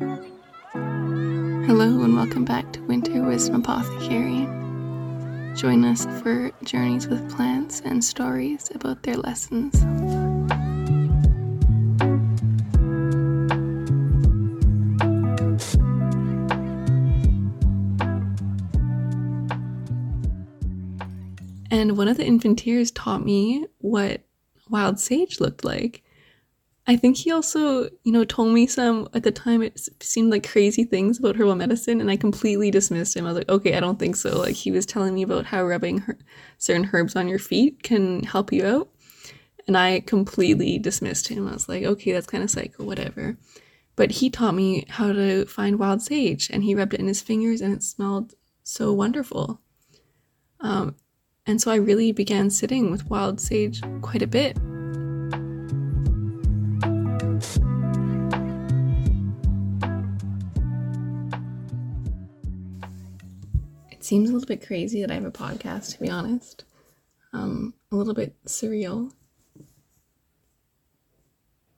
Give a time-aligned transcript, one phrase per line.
[0.00, 0.16] Hello,
[2.02, 4.46] and welcome back to Winter Wisdom Apothecary.
[5.54, 9.78] Join us for journeys with plants and stories about their lessons.
[21.70, 24.22] And one of the infanteers taught me what
[24.70, 26.02] wild sage looked like.
[26.90, 30.50] I think he also, you know, told me some at the time it seemed like
[30.50, 33.26] crazy things about herbal medicine and I completely dismissed him.
[33.26, 34.36] I was like, okay, I don't think so.
[34.36, 36.18] Like he was telling me about how rubbing her-
[36.58, 38.88] certain herbs on your feet can help you out.
[39.68, 41.46] And I completely dismissed him.
[41.46, 43.38] I was like, okay, that's kind of psycho, whatever.
[43.94, 47.22] But he taught me how to find wild sage and he rubbed it in his
[47.22, 48.34] fingers and it smelled
[48.64, 49.60] so wonderful.
[50.58, 50.96] Um,
[51.46, 54.58] and so I really began sitting with wild sage quite a bit.
[64.10, 66.64] Seems a little bit crazy that I have a podcast, to be honest.
[67.32, 69.12] Um, a little bit surreal.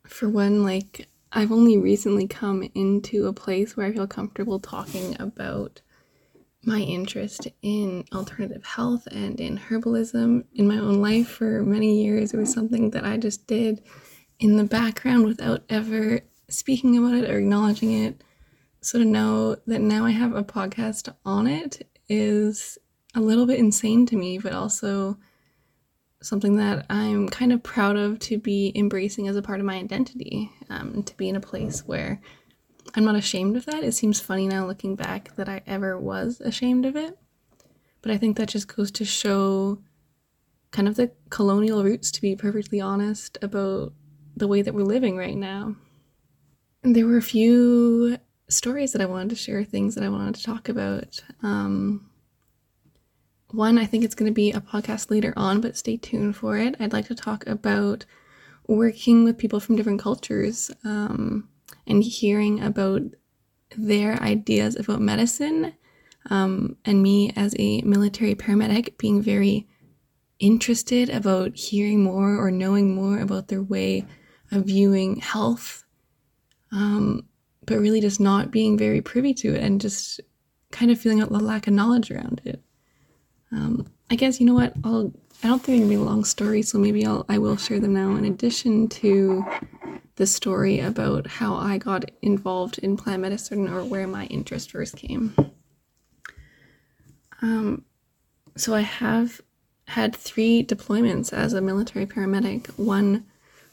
[0.07, 5.15] For one, like, I've only recently come into a place where I feel comfortable talking
[5.21, 5.83] about
[6.65, 12.33] my interest in alternative health and in herbalism in my own life for many years.
[12.33, 13.83] It was something that I just did
[14.39, 18.25] in the background without ever speaking about it or acknowledging it.
[18.81, 22.79] So to know that now I have a podcast on it is
[23.15, 25.17] a little bit insane to me, but also
[26.21, 29.77] something that I'm kind of proud of to be embracing as a part of my
[29.77, 32.21] identity, um, to be in a place where
[32.95, 33.83] I'm not ashamed of that.
[33.83, 37.19] It seems funny now looking back that I ever was ashamed of it.
[38.03, 39.79] But I think that just goes to show
[40.71, 43.93] kind of the colonial roots, to be perfectly honest, about
[44.37, 45.77] the way that we're living right now.
[46.83, 48.19] And there were a few
[48.53, 51.21] stories that I wanted to share, things that I wanted to talk about.
[51.43, 52.09] Um,
[53.51, 56.57] one, I think it's going to be a podcast later on, but stay tuned for
[56.57, 56.77] it.
[56.81, 58.05] I'd like to talk about
[58.67, 60.71] working with people from different cultures.
[60.85, 61.49] Um,
[61.87, 63.03] and hearing about
[63.77, 65.75] their ideas about medicine
[66.31, 69.67] um, and me as a military paramedic being very
[70.39, 74.05] interested about hearing more or knowing more about their way
[74.51, 75.85] of viewing health
[76.71, 77.27] um,
[77.67, 80.21] but really just not being very privy to it and just
[80.71, 82.63] kind of feeling a lack of knowledge around it
[83.53, 85.13] um, i guess you know what i'll
[85.43, 87.93] i don't think they're gonna be long stories so maybe i'll i will share them
[87.93, 89.45] now in addition to
[90.17, 94.97] the story about how I got involved in plant medicine or where my interest first
[94.97, 95.35] came.
[97.41, 97.85] Um,
[98.57, 99.41] so I have
[99.89, 102.69] had three deployments as a military paramedic.
[102.79, 103.25] One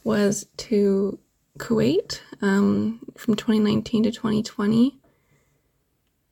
[0.03, 1.19] was to
[1.59, 4.97] Kuwait um, from 2019 to 2020.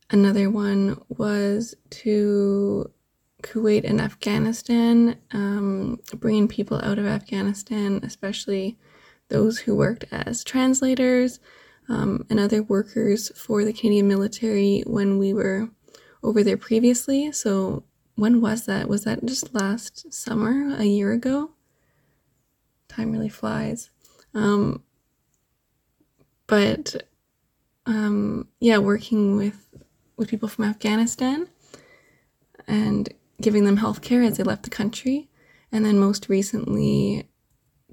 [0.10, 2.90] Another one was to
[3.44, 8.80] Kuwait and Afghanistan, um, bringing people out of Afghanistan, especially
[9.30, 11.40] those who worked as translators
[11.90, 15.70] um, and other workers for the Canadian military when we were
[16.24, 17.32] over there previously.
[17.32, 17.84] So,
[18.16, 18.90] when was that?
[18.90, 21.52] Was that just last summer, a year ago?
[22.88, 23.92] Time really flies.
[24.34, 24.84] Um,
[26.48, 27.04] but
[27.86, 29.68] um, yeah, working with
[30.18, 31.48] with people from Afghanistan
[32.68, 35.30] and giving them health care as they left the country.
[35.72, 37.30] And then most recently,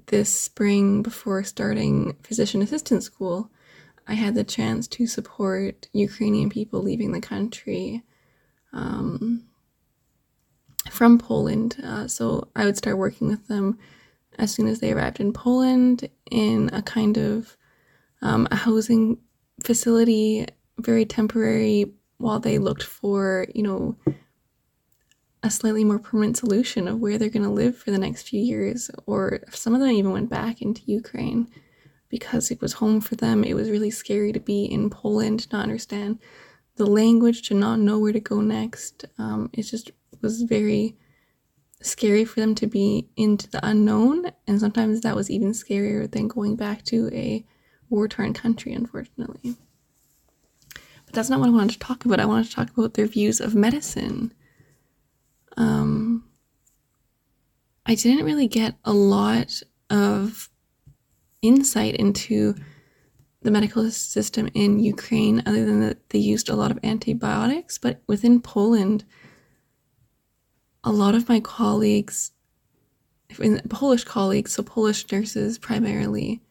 [0.07, 3.51] this spring before starting physician assistant school,
[4.07, 8.03] I had the chance to support Ukrainian people leaving the country
[8.73, 9.45] um,
[10.89, 11.77] from Poland.
[11.83, 13.77] Uh, so I would start working with them
[14.37, 17.57] as soon as they arrived in Poland in a kind of
[18.25, 19.19] um, a housing
[19.63, 20.47] facility,
[20.79, 23.95] very temporary, while they looked for, you know,
[25.43, 28.41] a slightly more permanent solution of where they're going to live for the next few
[28.41, 28.89] years.
[29.05, 31.47] Or some of them even went back into Ukraine
[32.09, 33.43] because it was home for them.
[33.43, 36.17] It was really scary to be in Poland, to not understand
[36.77, 39.05] the language, to not know where to go next.
[39.19, 40.97] Um, it just was very
[41.81, 44.31] scary for them to be into the unknown.
[44.47, 47.45] And sometimes that was even scarier than going back to a
[47.95, 49.55] war torn country, unfortunately.
[51.05, 52.19] But that's not what I wanted to talk about.
[52.19, 54.33] I wanted to talk about their views of medicine
[55.57, 56.23] um,
[57.85, 60.49] I didn't really get a lot of
[61.41, 62.55] insight into
[63.41, 67.77] the medical system in Ukraine, other than that they used a lot of antibiotics.
[67.77, 69.05] But within Poland,
[70.83, 72.31] a lot of my colleagues,
[73.69, 76.41] Polish colleagues, so Polish nurses primarily,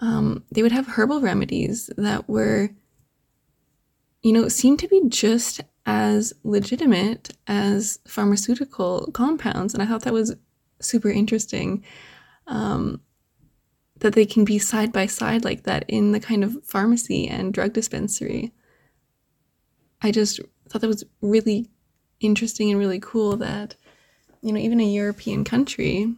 [0.00, 2.70] um, they would have herbal remedies that were
[4.24, 9.74] you know, seem to be just as legitimate as pharmaceutical compounds.
[9.74, 10.34] And I thought that was
[10.80, 11.84] super interesting
[12.46, 13.02] um,
[13.98, 17.52] that they can be side by side like that in the kind of pharmacy and
[17.52, 18.52] drug dispensary.
[20.00, 20.40] I just
[20.70, 21.68] thought that was really
[22.18, 23.76] interesting and really cool that,
[24.40, 26.14] you know, even a European country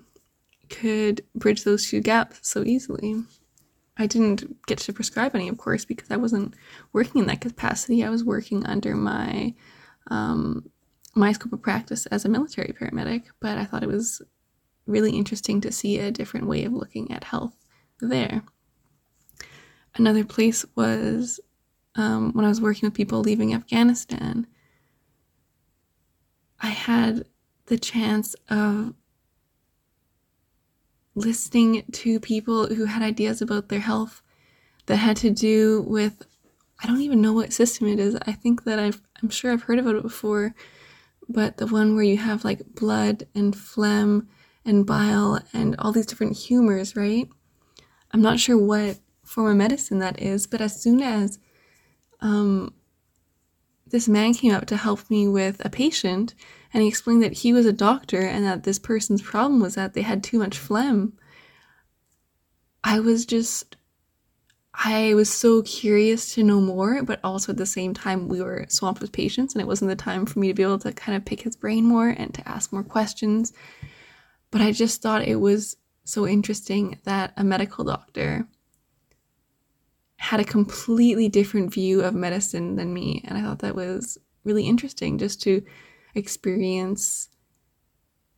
[0.70, 3.24] could bridge those two gaps so easily.
[3.98, 6.54] I didn't get to prescribe any, of course, because I wasn't
[6.92, 8.04] working in that capacity.
[8.04, 9.54] I was working under my
[10.08, 10.70] um,
[11.14, 14.20] my scope of practice as a military paramedic, but I thought it was
[14.86, 17.56] really interesting to see a different way of looking at health
[18.00, 18.42] there.
[19.96, 21.40] Another place was
[21.94, 24.46] um, when I was working with people leaving Afghanistan.
[26.60, 27.24] I had
[27.66, 28.94] the chance of
[31.16, 34.22] listening to people who had ideas about their health
[34.84, 36.22] that had to do with
[36.78, 38.16] I don't even know what system it is.
[38.26, 40.54] I think that I've I'm sure I've heard about it before,
[41.28, 44.28] but the one where you have like blood and phlegm
[44.64, 47.28] and bile and all these different humors, right?
[48.12, 51.38] I'm not sure what form of medicine that is, but as soon as
[52.20, 52.74] um,
[53.88, 56.34] this man came up to help me with a patient
[56.72, 59.94] and he explained that he was a doctor and that this person's problem was that
[59.94, 61.12] they had too much phlegm.
[62.82, 63.76] I was just
[64.74, 68.66] I was so curious to know more, but also at the same time we were
[68.68, 71.16] swamped with patients and it wasn't the time for me to be able to kind
[71.16, 73.54] of pick his brain more and to ask more questions.
[74.50, 78.46] But I just thought it was so interesting that a medical doctor
[80.16, 83.22] had a completely different view of medicine than me.
[83.26, 85.62] And I thought that was really interesting just to
[86.14, 87.28] experience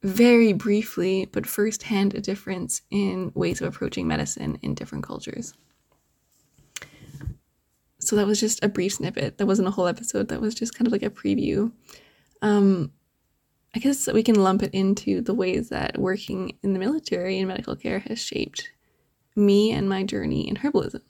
[0.03, 5.55] very briefly, but firsthand, a difference in ways of approaching medicine in different cultures.
[8.01, 9.39] So that was just a brief snippet.
[9.39, 10.29] That wasn't a whole episode.
[10.29, 11.73] That was just kind of like a preview.
[12.43, 12.93] Um,
[13.75, 17.49] I guess we can lump it into the ways that working in the military and
[17.49, 18.71] medical care has shaped
[19.37, 21.03] me and my journey in herbalism.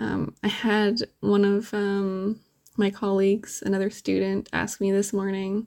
[0.00, 2.40] Um, I had one of um,
[2.76, 5.66] my colleagues, another student, ask me this morning,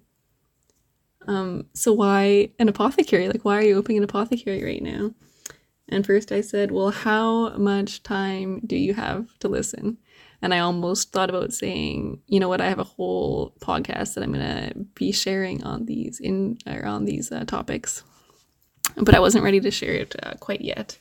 [1.27, 3.27] um, so why an apothecary?
[3.27, 5.13] Like, why are you opening an apothecary right now?
[5.87, 9.97] And first I said, well, how much time do you have to listen?
[10.41, 14.23] And I almost thought about saying, you know what, I have a whole podcast that
[14.23, 18.03] I'm gonna be sharing on these in or on these uh, topics,
[18.97, 20.97] but I wasn't ready to share it uh, quite yet.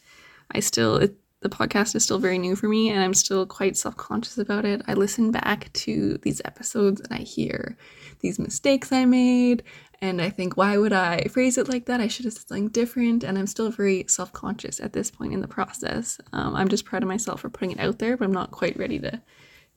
[0.50, 3.76] I still, it, the podcast is still very new for me and I'm still quite
[3.76, 4.82] self conscious about it.
[4.86, 7.76] I listen back to these episodes and I hear
[8.20, 9.62] these mistakes I made
[10.02, 12.00] and I think, why would I phrase it like that?
[12.00, 13.22] I should have said something different.
[13.22, 16.20] And I'm still very self conscious at this point in the process.
[16.32, 18.76] Um, I'm just proud of myself for putting it out there, but I'm not quite
[18.76, 19.22] ready to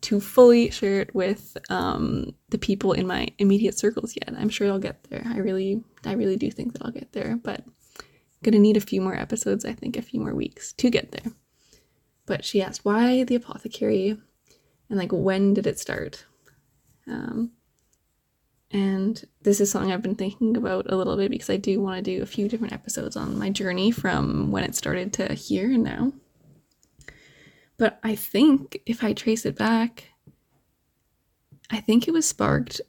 [0.02, 4.36] to fully share it with um, the people in my immediate circles yet.
[4.38, 5.24] I'm sure I'll get there.
[5.26, 7.64] I really, I really do think that I'll get there, but
[8.44, 9.64] gonna need a few more episodes.
[9.64, 11.32] I think a few more weeks to get there.
[12.25, 14.18] But she asked, why the apothecary?
[14.89, 16.25] And like, when did it start?
[17.07, 17.51] Um,
[18.72, 22.04] and this is something I've been thinking about a little bit because I do want
[22.04, 25.72] to do a few different episodes on my journey from when it started to here
[25.72, 26.13] and now.
[27.77, 30.10] But I think if I trace it back,
[31.70, 32.82] I think it was sparked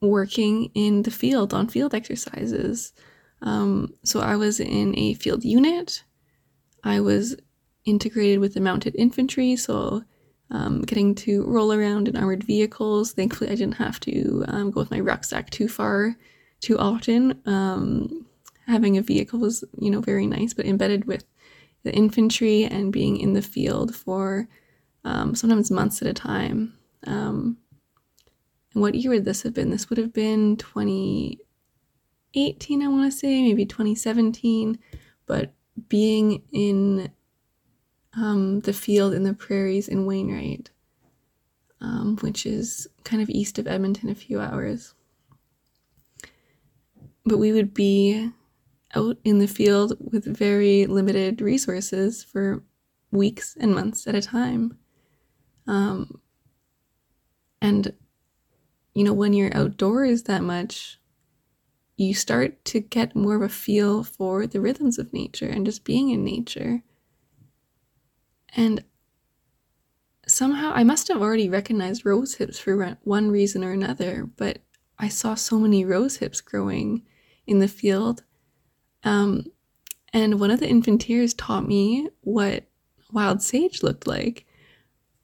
[0.00, 2.92] working in the field on field exercises.
[3.42, 6.04] Um, so I was in a field unit.
[6.82, 7.36] I was
[7.84, 10.04] integrated with the mounted infantry, so
[10.50, 13.12] um, getting to roll around in armored vehicles.
[13.12, 16.16] Thankfully, I didn't have to um, go with my rucksack too far,
[16.60, 17.40] too often.
[17.46, 18.26] Um,
[18.66, 21.24] having a vehicle was, you know, very nice, but embedded with
[21.82, 24.48] the infantry and being in the field for
[25.04, 26.74] um, sometimes months at a time.
[27.06, 27.58] Um,
[28.72, 29.70] and what year would this have been?
[29.70, 34.78] This would have been 2018, I want to say, maybe 2017.
[35.26, 35.52] But
[35.88, 37.10] being in
[38.16, 40.70] um, the field in the prairies in Wainwright,
[41.80, 44.94] um, which is kind of east of Edmonton, a few hours.
[47.24, 48.30] But we would be
[48.94, 52.62] out in the field with very limited resources for
[53.10, 54.78] weeks and months at a time.
[55.66, 56.20] Um,
[57.60, 57.92] and,
[58.94, 61.00] you know, when you're outdoors that much,
[61.96, 65.84] you start to get more of a feel for the rhythms of nature and just
[65.84, 66.82] being in nature.
[68.56, 68.84] And
[70.26, 74.58] somehow I must have already recognized rose hips for one reason or another, but
[74.98, 77.02] I saw so many rose hips growing
[77.46, 78.22] in the field.
[79.04, 79.46] Um,
[80.12, 82.64] and one of the infanteers taught me what
[83.12, 84.46] wild sage looked like.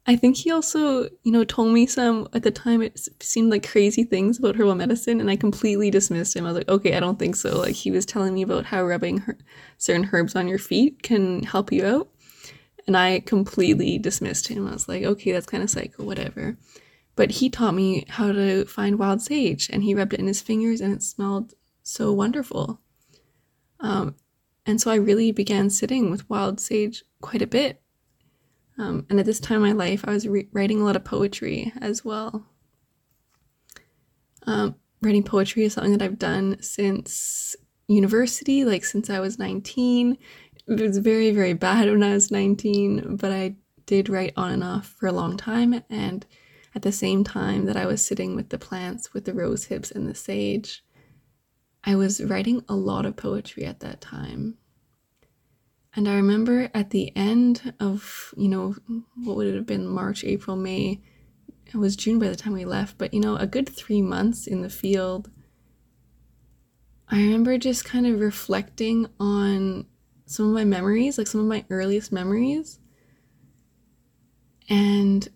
[0.07, 3.67] I think he also, you know, told me some at the time it seemed like
[3.69, 6.45] crazy things about herbal medicine and I completely dismissed him.
[6.45, 8.83] I was like, "Okay, I don't think so." Like he was telling me about how
[8.85, 9.39] rubbing her-
[9.79, 12.10] certain herbs on your feet can help you out.
[12.87, 14.67] And I completely dismissed him.
[14.67, 16.57] I was like, "Okay, that's kind of psycho, whatever."
[17.15, 20.41] But he taught me how to find wild sage and he rubbed it in his
[20.41, 22.79] fingers and it smelled so wonderful.
[23.79, 24.15] Um,
[24.65, 27.81] and so I really began sitting with wild sage quite a bit
[28.81, 31.03] um, and at this time in my life, I was re- writing a lot of
[31.03, 32.45] poetry as well.
[34.47, 37.55] Um, writing poetry is something that I've done since
[37.87, 40.17] university, like since I was 19.
[40.71, 44.63] It was very, very bad when I was 19, but I did write on and
[44.63, 45.83] off for a long time.
[45.89, 46.25] And
[46.73, 49.91] at the same time that I was sitting with the plants, with the rose hips
[49.91, 50.81] and the sage,
[51.83, 54.57] I was writing a lot of poetry at that time.
[55.93, 58.75] And I remember at the end of, you know,
[59.15, 61.01] what would it have been March, April, May?
[61.65, 64.47] It was June by the time we left, but you know, a good three months
[64.47, 65.29] in the field.
[67.09, 69.87] I remember just kind of reflecting on
[70.31, 72.79] some of my memories, like some of my earliest memories.
[74.69, 75.27] And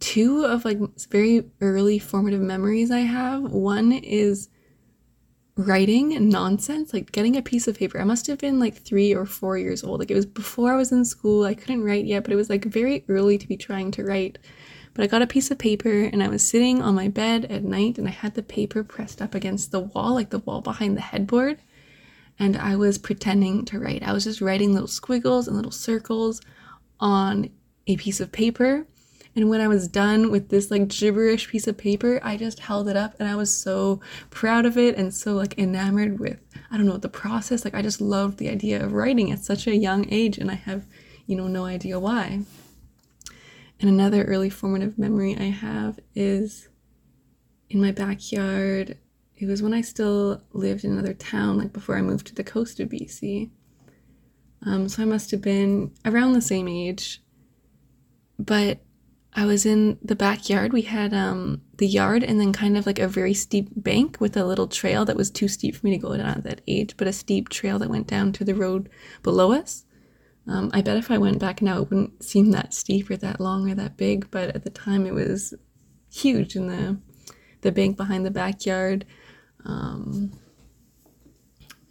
[0.00, 0.78] two of like
[1.10, 3.42] very early formative memories I have.
[3.42, 4.48] One is
[5.56, 8.00] writing nonsense, like getting a piece of paper.
[8.00, 10.00] I must have been like three or four years old.
[10.00, 11.44] Like it was before I was in school.
[11.44, 14.38] I couldn't write yet, but it was like very early to be trying to write.
[14.94, 17.62] But I got a piece of paper and I was sitting on my bed at
[17.62, 20.96] night and I had the paper pressed up against the wall, like the wall behind
[20.96, 21.60] the headboard.
[22.38, 24.02] And I was pretending to write.
[24.02, 26.40] I was just writing little squiggles and little circles
[26.98, 27.50] on
[27.86, 28.86] a piece of paper
[29.34, 32.88] and when I was done with this like gibberish piece of paper, I just held
[32.88, 36.38] it up and I was so proud of it and so like enamored with,
[36.70, 37.64] I don't know, the process.
[37.64, 40.54] Like I just loved the idea of writing at such a young age and I
[40.54, 40.86] have,
[41.26, 42.42] you know, no idea why.
[43.80, 46.68] And another early formative memory I have is
[47.70, 48.98] in my backyard.
[49.42, 52.44] It was when I still lived in another town, like before I moved to the
[52.44, 53.50] coast of BC.
[54.64, 57.20] Um, so I must have been around the same age.
[58.38, 58.84] But
[59.34, 60.72] I was in the backyard.
[60.72, 64.36] We had um, the yard and then kind of like a very steep bank with
[64.36, 66.96] a little trail that was too steep for me to go down at that age,
[66.96, 68.88] but a steep trail that went down to the road
[69.24, 69.84] below us.
[70.46, 73.40] Um, I bet if I went back now, it wouldn't seem that steep or that
[73.40, 75.52] long or that big, but at the time it was
[76.12, 77.00] huge in the
[77.62, 79.06] the bank behind the backyard.
[79.64, 80.32] Um,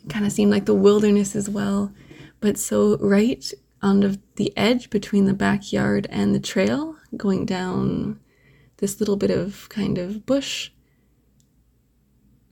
[0.04, 1.94] it kind of seemed like the wilderness as well.
[2.40, 3.52] But so right
[3.82, 8.20] on the edge between the backyard and the trail, going down
[8.78, 10.72] this little bit of kind of bush,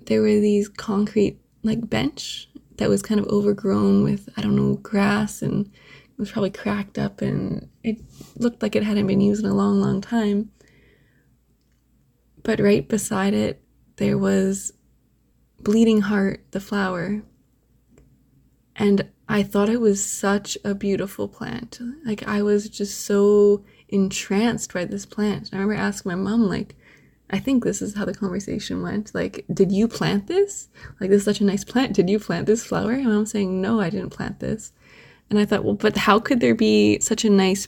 [0.05, 4.75] there were these concrete like bench that was kind of overgrown with I don't know
[4.75, 7.99] grass and it was probably cracked up and it
[8.37, 10.51] looked like it hadn't been used in a long long time.
[12.43, 13.61] But right beside it
[13.97, 14.71] there was
[15.61, 17.21] bleeding heart the flower.
[18.75, 21.79] And I thought it was such a beautiful plant.
[22.05, 25.49] Like I was just so entranced by this plant.
[25.51, 26.75] I remember asking my mom, like,
[27.31, 29.13] I think this is how the conversation went.
[29.13, 30.69] Like, did you plant this?
[30.99, 31.93] Like, this is such a nice plant.
[31.93, 32.93] Did you plant this flower?
[32.93, 34.71] And I'm saying, no, I didn't plant this.
[35.29, 37.67] And I thought, well, but how could there be such a nice,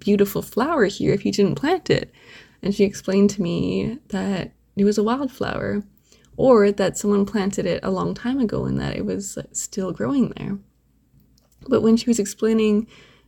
[0.00, 2.12] beautiful flower here if you didn't plant it?
[2.60, 5.84] And she explained to me that it was a wildflower,
[6.38, 10.32] or that someone planted it a long time ago and that it was still growing
[10.36, 10.56] there.
[11.68, 12.86] But when she was explaining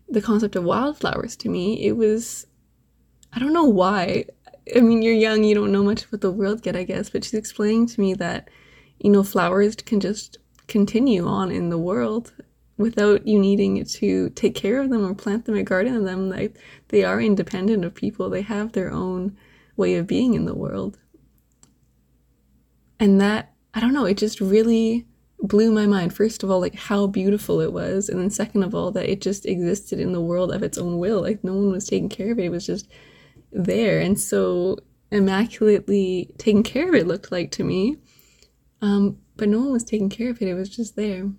[0.08, 2.46] the concept of wildflowers to me, it was
[3.32, 4.26] I don't know why.
[4.74, 7.24] I mean, you're young, you don't know much about the world yet, I guess, but
[7.24, 8.48] she's explaining to me that,
[9.00, 10.38] you know, flowers can just
[10.68, 12.32] continue on in the world
[12.76, 16.30] without you needing to take care of them or plant them or garden them.
[16.30, 16.56] Like
[16.88, 18.30] they are independent of people.
[18.30, 19.36] They have their own
[19.76, 20.98] way of being in the world.
[23.00, 25.06] And that, I don't know, it just really
[25.40, 26.14] blew my mind.
[26.14, 29.22] First of all like how beautiful it was and then second of all that it
[29.22, 32.30] just existed in the world of its own will like no one was taking care
[32.30, 32.88] of it it was just
[33.50, 34.00] there.
[34.00, 34.76] And so
[35.10, 37.96] immaculately taken care of it looked like to me
[38.82, 41.22] um, but no one was taking care of it it was just there.
[41.22, 41.36] And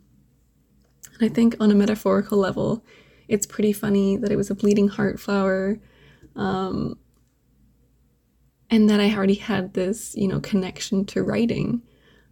[1.22, 2.84] i think on a metaphorical level
[3.27, 5.80] it's pretty funny that it was a bleeding heart flower
[6.36, 6.98] um,
[8.72, 11.82] and that i already had this you know connection to writing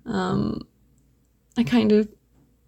[0.05, 0.67] um,
[1.57, 2.09] I kind of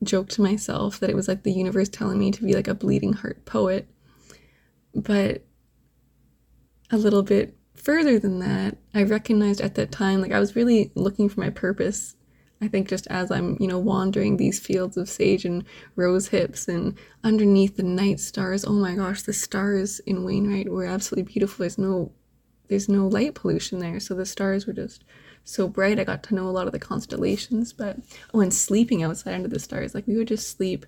[0.04, 2.76] joked to myself that it was like the universe telling me to be like a
[2.76, 3.88] bleeding heart poet.
[4.94, 5.46] But
[6.92, 10.92] a little bit further than that, I recognized at that time, like I was really
[10.94, 12.16] looking for my purpose
[12.62, 16.68] I think just as I'm, you know, wandering these fields of sage and rose hips
[16.68, 21.64] and underneath the night stars, oh my gosh, the stars in Wainwright were absolutely beautiful.
[21.64, 22.12] There's no
[22.72, 25.04] there's no light pollution there, so the stars were just
[25.44, 26.00] so bright.
[26.00, 27.98] I got to know a lot of the constellations, but
[28.34, 30.86] oh, and sleeping outside under the stars, like we would just sleep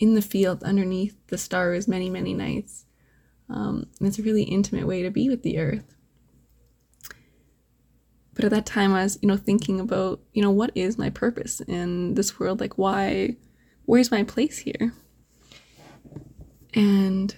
[0.00, 2.86] in the field underneath the stars many, many nights.
[3.48, 5.94] Um, and it's a really intimate way to be with the earth.
[8.34, 11.10] But at that time, I was, you know, thinking about, you know, what is my
[11.10, 12.58] purpose in this world?
[12.58, 13.36] Like, why,
[13.84, 14.92] where's my place here?
[16.74, 17.32] And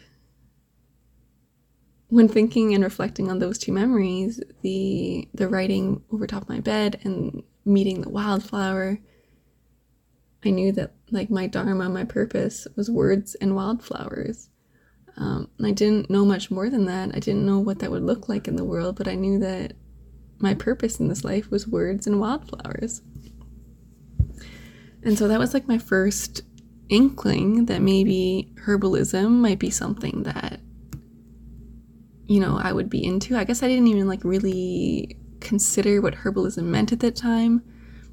[2.15, 6.61] when thinking and reflecting on those two memories, the the writing over top of my
[6.61, 9.01] bed and meeting the wildflower,
[10.45, 14.49] I knew that like my dharma, my purpose was words and wildflowers.
[15.17, 17.11] Um, I didn't know much more than that.
[17.17, 19.73] I didn't know what that would look like in the world, but I knew that
[20.39, 23.03] my purpose in this life was words and wildflowers.
[25.03, 26.43] And so that was like my first
[26.89, 30.61] inkling that maybe herbalism might be something that
[32.27, 33.37] you know I would be into.
[33.37, 37.63] I guess I didn't even like really consider what herbalism meant at that time.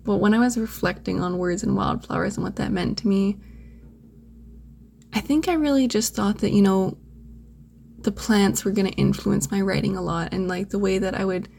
[0.03, 3.37] But when I was reflecting on words and wildflowers and what that meant to me,
[5.13, 6.97] I think I really just thought that, you know,
[7.99, 11.13] the plants were going to influence my writing a lot and like the way that
[11.13, 11.49] I would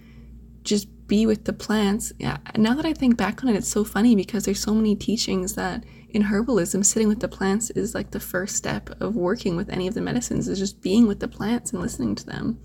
[0.64, 2.12] just be with the plants.
[2.18, 4.96] Yeah, now that I think back on it, it's so funny because there's so many
[4.96, 9.56] teachings that in herbalism, sitting with the plants is like the first step of working
[9.56, 12.58] with any of the medicines, is just being with the plants and listening to them.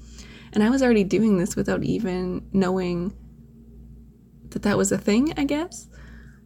[0.53, 3.13] And I was already doing this without even knowing
[4.49, 5.87] that that was a thing, I guess.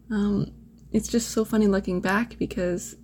[0.10, 0.52] Um,
[0.92, 2.96] it's just so funny looking back because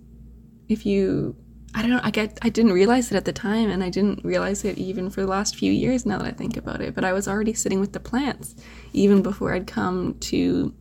[0.68, 1.36] if you
[1.74, 4.24] I don't know, I get I didn't realize it at the time and I didn't
[4.24, 7.04] realize it even for the last few years now that I think about it, but
[7.04, 8.54] I was already sitting with the plants
[8.92, 10.74] even before I'd come to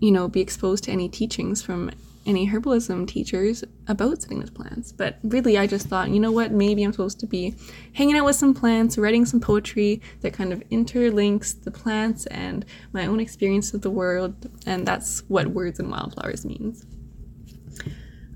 [0.00, 1.90] you know, be exposed to any teachings from
[2.26, 4.92] any herbalism teachers about sitting with plants.
[4.92, 7.54] But really, I just thought, you know what, maybe I'm supposed to be
[7.94, 12.64] hanging out with some plants, writing some poetry that kind of interlinks the plants and
[12.92, 14.50] my own experience of the world.
[14.66, 16.84] And that's what Words and Wildflowers means.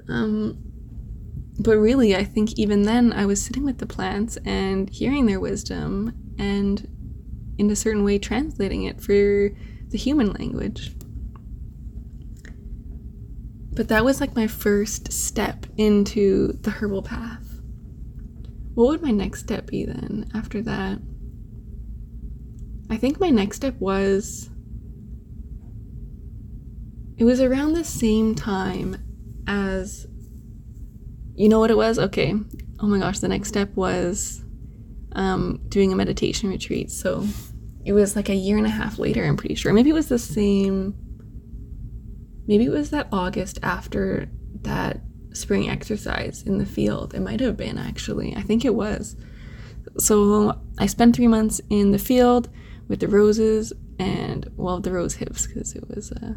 [0.09, 0.59] Um,
[1.61, 5.41] but really, I think even then, I was sitting with the plants and hearing their
[5.41, 6.89] wisdom and
[7.59, 9.51] in a certain way translating it for
[9.91, 10.93] the human language.
[13.75, 17.61] But that was like my first step into the herbal path.
[18.75, 20.99] What would my next step be then after that?
[22.91, 24.51] I think my next step was.
[27.17, 28.97] It was around the same time
[29.47, 30.07] as.
[31.37, 31.99] You know what it was?
[31.99, 32.35] Okay.
[32.79, 34.45] Oh my gosh, the next step was
[35.13, 36.91] um, doing a meditation retreat.
[36.91, 37.27] So
[37.85, 39.73] it was like a year and a half later, I'm pretty sure.
[39.73, 40.95] Maybe it was the same
[42.47, 44.29] maybe it was that August after
[44.63, 45.01] that
[45.33, 47.15] spring exercise in the field.
[47.15, 48.35] It might have been actually.
[48.37, 49.17] I think it was.
[49.99, 52.49] So I spent three months in the field
[52.89, 56.35] with the roses and well the rose hips because it was uh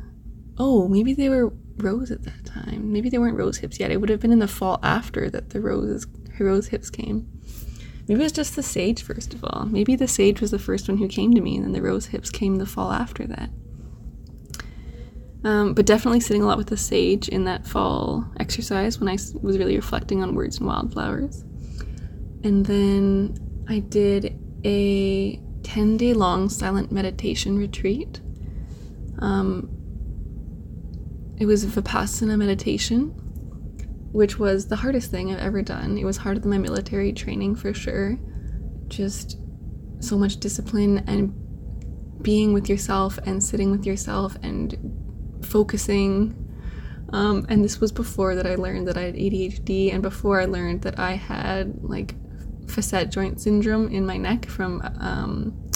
[0.58, 3.98] oh maybe they were rose at that time maybe they weren't rose hips yet it
[3.98, 6.08] would have been in the fall after that the roses
[6.40, 7.28] rose hips came
[8.08, 10.88] maybe it was just the sage first of all maybe the sage was the first
[10.88, 13.50] one who came to me and then the rose hips came the fall after that
[15.44, 19.14] um, but definitely sitting a lot with the sage in that fall exercise when I
[19.14, 21.44] was really reflecting on words and wildflowers.
[22.44, 23.38] And then
[23.70, 28.20] I did a 10 day long silent meditation retreat.
[29.20, 29.70] Um,
[31.40, 33.10] it was Vipassana meditation,
[34.12, 35.98] which was the hardest thing I've ever done.
[35.98, 38.18] It was harder than my military training for sure.
[38.88, 39.38] Just
[40.00, 41.34] so much discipline and
[42.24, 44.76] being with yourself and sitting with yourself and
[45.48, 46.44] focusing.
[47.14, 50.46] Um, and this was before that I learned that I had ADHD and before I
[50.46, 52.16] learned that I had like
[52.70, 55.68] facet joint syndrome in my neck from um,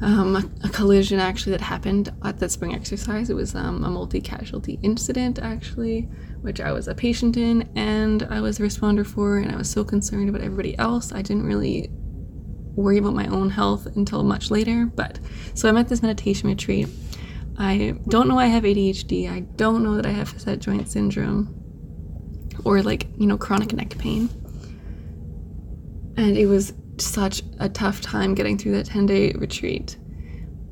[0.00, 3.30] um, a, a, collision actually that happened at that spring exercise.
[3.30, 6.02] It was um, a multi casualty incident actually,
[6.42, 9.70] which I was a patient in and I was a responder for, and I was
[9.70, 11.12] so concerned about everybody else.
[11.12, 11.90] I didn't really
[12.74, 14.90] worry about my own health until much later.
[14.94, 15.20] But
[15.54, 16.88] so I'm at this meditation retreat
[17.56, 19.30] I don't know I have ADHD.
[19.30, 21.60] I don't know that I have facet joint syndrome
[22.64, 24.28] or like, you know, chronic neck pain.
[26.16, 29.96] And it was such a tough time getting through that 10 day retreat.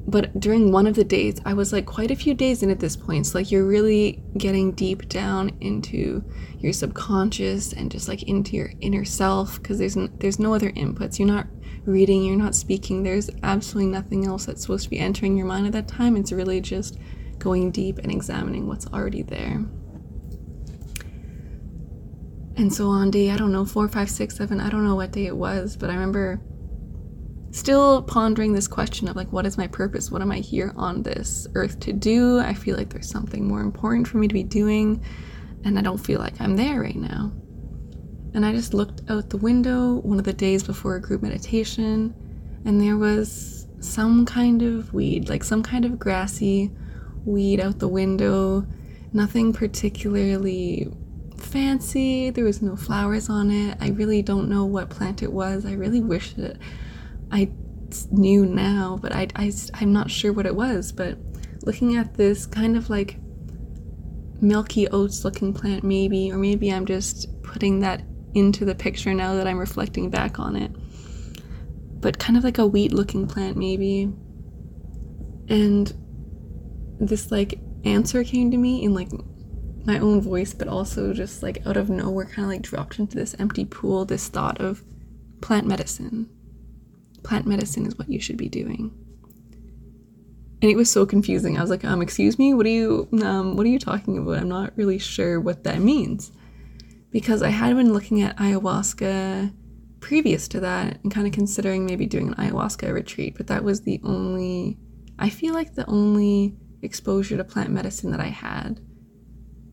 [0.06, 2.80] But during one of the days, I was like quite a few days in at
[2.80, 3.26] this point.
[3.26, 6.24] So, like, you're really getting deep down into
[6.58, 10.72] your subconscious and just like into your inner self because there's, n- there's no other
[10.72, 11.20] inputs.
[11.20, 11.46] You're not
[11.84, 13.02] reading, you're not speaking.
[13.02, 16.16] There's absolutely nothing else that's supposed to be entering your mind at that time.
[16.16, 16.98] It's really just
[17.38, 19.64] going deep and examining what's already there.
[22.56, 25.12] And so on day, I don't know, four, five, six, seven, I don't know what
[25.12, 26.40] day it was, but I remember
[27.50, 30.10] still pondering this question of like, what is my purpose?
[30.10, 32.38] What am I here on this earth to do?
[32.38, 35.02] I feel like there's something more important for me to be doing,
[35.64, 37.32] and I don't feel like I'm there right now.
[38.34, 42.14] And I just looked out the window one of the days before a group meditation,
[42.64, 46.70] and there was some kind of weed, like some kind of grassy
[47.24, 48.66] weed out the window.
[49.12, 50.90] Nothing particularly
[51.36, 52.30] fancy.
[52.30, 53.76] There was no flowers on it.
[53.80, 55.66] I really don't know what plant it was.
[55.66, 56.56] I really wish that
[57.30, 57.50] I
[58.10, 60.92] knew now, but I, I, I'm not sure what it was.
[60.92, 61.18] But
[61.62, 63.18] looking at this kind of like
[64.40, 68.02] milky oats looking plant, maybe, or maybe I'm just putting that
[68.34, 70.70] into the picture now that I'm reflecting back on it.
[72.00, 74.12] But kind of like a wheat looking plant, maybe.
[75.48, 75.92] And
[76.98, 79.10] this like answer came to me in like
[79.84, 83.16] my own voice, but also just like out of nowhere, kind of like dropped into
[83.16, 84.82] this empty pool this thought of
[85.40, 86.28] plant medicine.
[87.22, 88.92] Plant medicine is what you should be doing.
[90.60, 91.58] And it was so confusing.
[91.58, 94.38] I was like, um, excuse me, what are you um what are you talking about?
[94.38, 96.30] I'm not really sure what that means.
[97.12, 99.52] Because I had been looking at ayahuasca
[100.00, 103.82] previous to that and kind of considering maybe doing an ayahuasca retreat, but that was
[103.82, 104.78] the only
[105.18, 108.80] I feel like the only exposure to plant medicine that I had.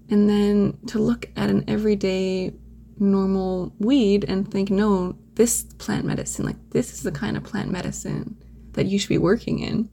[0.09, 2.53] And then to look at an everyday
[2.99, 7.71] normal weed and think, no, this plant medicine, like this is the kind of plant
[7.71, 8.37] medicine
[8.73, 9.89] that you should be working in.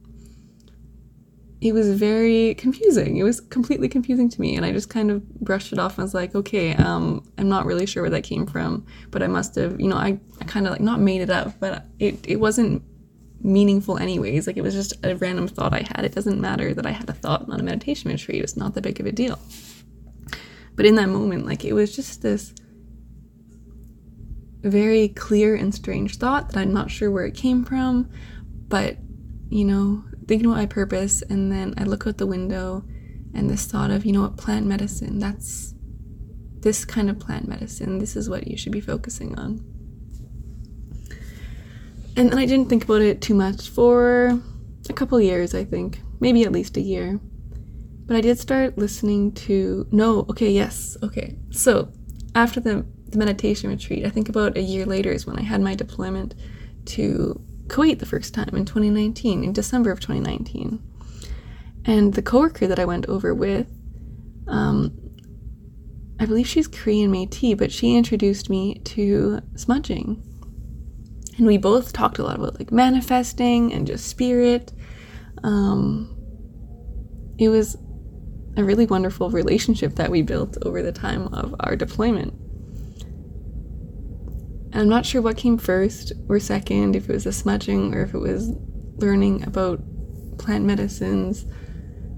[1.61, 3.17] It was very confusing.
[3.17, 6.05] It was completely confusing to me, and I just kind of brushed it off and
[6.05, 9.55] was like, okay, um, I'm not really sure where that came from, but I must
[9.55, 12.37] have, you know, I, I kind of like not made it up, but it, it
[12.37, 12.83] wasn't
[13.41, 14.47] meaningful anyways.
[14.47, 16.05] Like it was just a random thought I had.
[16.05, 18.43] It doesn't matter that I had a thought on a meditation retreat.
[18.43, 19.39] It's not that big of a deal.
[20.75, 22.53] But in that moment, like it was just this
[24.61, 28.11] very clear and strange thought that I'm not sure where it came from,
[28.69, 28.99] but
[29.49, 32.85] you know, thinking about my purpose, and then I look out the window
[33.35, 35.75] and this thought of, you know what, plant medicine, that's
[36.61, 39.65] this kind of plant medicine, this is what you should be focusing on.
[42.17, 44.41] And then I didn't think about it too much for
[44.89, 47.21] a couple years, I think, maybe at least a year.
[48.07, 51.37] But I did start listening to no, okay, yes, okay.
[51.51, 51.93] So
[52.35, 55.61] after the, the meditation retreat, I think about a year later is when I had
[55.61, 56.35] my deployment
[56.87, 60.83] to Kuwait the first time in 2019, in December of 2019.
[61.85, 63.69] And the coworker that I went over with,
[64.49, 64.93] um,
[66.19, 70.23] I believe she's Korean Métis, but she introduced me to smudging
[71.39, 74.73] and we both talked a lot about like manifesting and just spirit.
[75.43, 76.17] Um,
[77.39, 77.77] it was
[78.57, 82.33] a really wonderful relationship that we built over the time of our deployment.
[84.77, 88.15] I'm not sure what came first or second, if it was the smudging or if
[88.15, 88.53] it was
[88.99, 89.81] learning about
[90.39, 91.47] plant medicines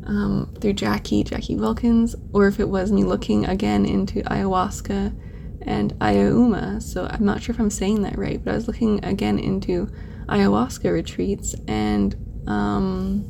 [0.07, 5.17] um, through Jackie, Jackie Wilkins, or if it was me looking again into ayahuasca
[5.63, 6.83] and Ayauma.
[6.83, 9.87] So I'm not sure if I'm saying that right, but I was looking again into
[10.27, 12.17] ayahuasca retreats and
[12.49, 13.25] um,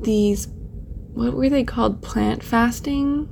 [0.00, 0.46] these,
[1.14, 2.02] what were they called?
[2.02, 3.28] Plant fasting?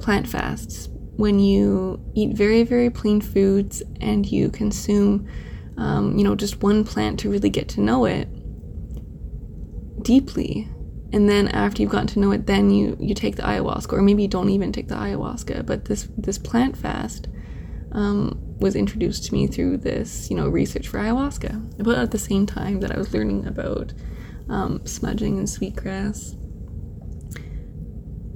[0.00, 0.88] Plant fasts.
[1.16, 5.28] When you eat very, very plain foods and you consume,
[5.76, 8.28] um, you know, just one plant to really get to know it
[10.02, 10.68] deeply.
[11.12, 14.02] And then after you've gotten to know it then you you take the ayahuasca or
[14.02, 17.28] maybe you don't even take the ayahuasca but this this plant fast
[17.92, 21.80] um, was introduced to me through this you know research for ayahuasca.
[21.80, 23.92] About at the same time that i was learning about
[24.48, 26.36] um, smudging and sweetgrass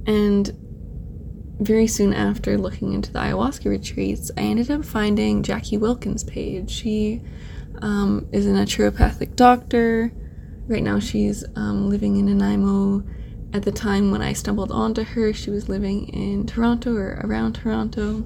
[0.07, 0.57] and
[1.61, 6.69] very soon after looking into the ayahuasca retreats i ended up finding jackie wilkins page
[6.69, 7.21] she
[7.81, 10.11] um, is a naturopathic doctor
[10.71, 13.03] Right now, she's um, living in Nanaimo.
[13.51, 17.55] At the time when I stumbled onto her, she was living in Toronto or around
[17.55, 18.23] Toronto.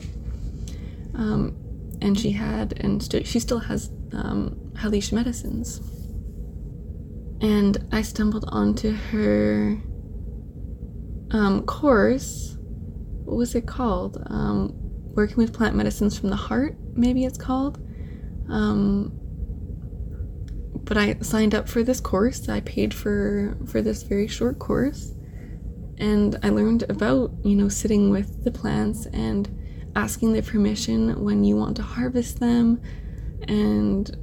[1.16, 1.58] Um,
[2.02, 5.80] and she had, and st- she still has, um, Halish medicines.
[7.42, 9.82] And I stumbled onto her
[11.32, 12.55] um, course.
[13.26, 14.22] What was it called?
[14.28, 14.74] Um,
[15.14, 17.78] working with plant medicines from the heart, maybe it's called.
[18.50, 19.12] Um,
[20.84, 22.48] but I signed up for this course.
[22.48, 25.16] I paid for for this very short course
[25.98, 29.50] and I learned about, you know, sitting with the plants and
[29.96, 32.82] asking their permission when you want to harvest them
[33.48, 34.16] and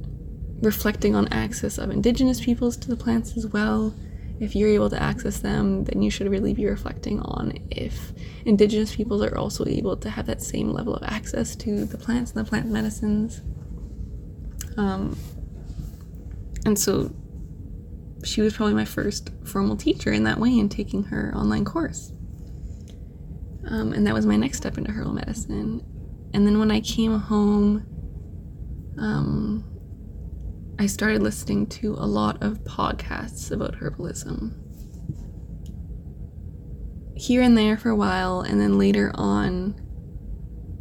[0.61, 3.93] reflecting on access of indigenous peoples to the plants as well
[4.39, 8.13] if you're able to access them, then you should really be reflecting on if
[8.45, 12.31] Indigenous peoples are also able to have that same level of access to the plants
[12.31, 13.41] and the plant medicines.
[14.77, 15.17] Um,
[16.65, 17.13] and so
[18.23, 22.11] she was probably my first formal teacher in that way in taking her online course.
[23.67, 25.81] Um, and that was my next step into herbal medicine.
[26.33, 27.85] And then when I came home,
[28.97, 29.72] um,
[30.79, 34.53] I started listening to a lot of podcasts about herbalism.
[37.15, 39.79] Here and there for a while, and then later on,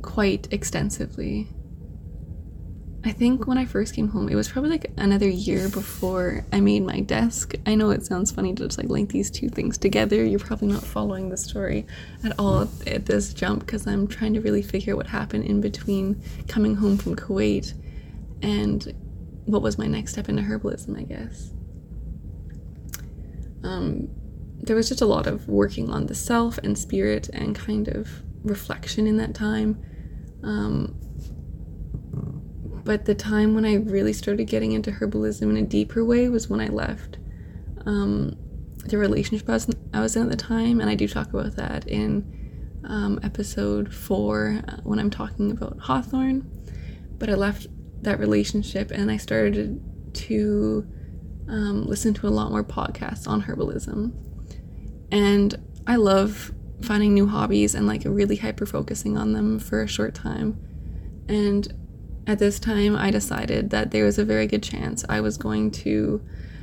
[0.01, 1.49] quite extensively.
[3.05, 6.61] I think when I first came home, it was probably like another year before I
[6.61, 7.55] made my desk.
[7.67, 10.25] I know it sounds funny to just like link these two things together.
[10.25, 11.87] You're probably not following the story
[12.25, 15.61] at all at this jump because I'm trying to really figure out what happened in
[15.61, 17.75] between coming home from Kuwait
[18.41, 18.95] and
[19.45, 21.53] what was my next step into herbalism, I guess.
[23.65, 24.09] Um,
[24.61, 28.09] there was just a lot of working on the self and spirit and kind of
[28.45, 29.83] reflection in that time.
[30.43, 30.97] Um,
[32.85, 36.49] but the time when I really started getting into herbalism in a deeper way was
[36.49, 37.19] when I left
[37.87, 38.37] um,
[38.85, 41.55] the relationship I was, I was in at the time, and I do talk about
[41.57, 46.49] that in um, episode four uh, when I'm talking about Hawthorn.
[47.19, 47.69] But I left
[48.03, 49.81] that relationship and I started
[50.15, 50.87] to
[51.49, 54.12] um, listen to a lot more podcasts on herbalism.
[55.11, 55.55] And
[55.87, 60.15] I love finding new hobbies and like really hyper focusing on them for a short
[60.15, 60.61] time.
[61.29, 61.73] And
[62.27, 65.71] at this time, I decided that there was a very good chance I was going
[65.73, 66.23] to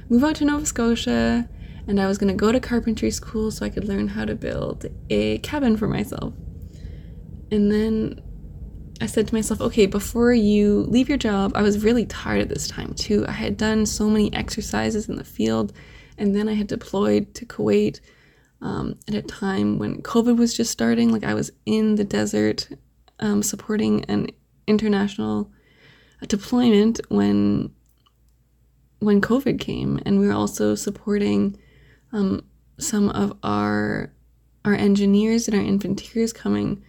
[0.09, 1.47] move out to Nova Scotia
[1.87, 4.35] and I was going to go to carpentry school so I could learn how to
[4.35, 6.33] build a cabin for myself.
[7.51, 8.21] And then
[9.01, 12.49] I said to myself, okay, before you leave your job, I was really tired at
[12.49, 13.25] this time too.
[13.27, 15.73] I had done so many exercises in the field,
[16.17, 18.01] and then I had deployed to Kuwait
[18.61, 21.11] um, at a time when COVID was just starting.
[21.11, 22.67] Like I was in the desert
[23.19, 24.27] um, supporting an
[24.67, 25.49] international
[26.27, 27.71] deployment when
[28.99, 31.57] when COVID came, and we were also supporting
[32.11, 32.43] um,
[32.77, 34.11] some of our
[34.65, 36.83] our engineers and our infanteers coming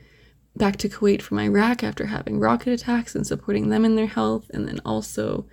[0.61, 4.51] back to Kuwait from Iraq after having rocket attacks and supporting them in their health,
[4.53, 5.47] and then also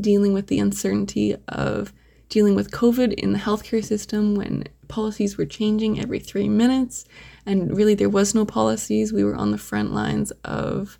[0.00, 1.92] dealing with the uncertainty of
[2.28, 7.04] dealing with COVID in the healthcare system when policies were changing every three minutes,
[7.44, 9.12] and really there was no policies.
[9.12, 10.98] We were on the front lines of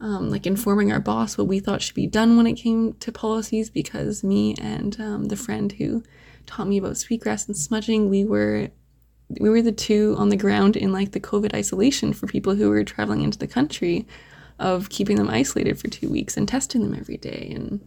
[0.00, 3.12] um, like informing our boss what we thought should be done when it came to
[3.12, 6.02] policies because me and um, the friend who
[6.46, 8.70] taught me about sweetgrass and smudging, we were
[9.40, 12.68] we were the two on the ground in like the COVID isolation for people who
[12.68, 14.06] were traveling into the country
[14.58, 17.52] of keeping them isolated for two weeks and testing them every day.
[17.54, 17.86] And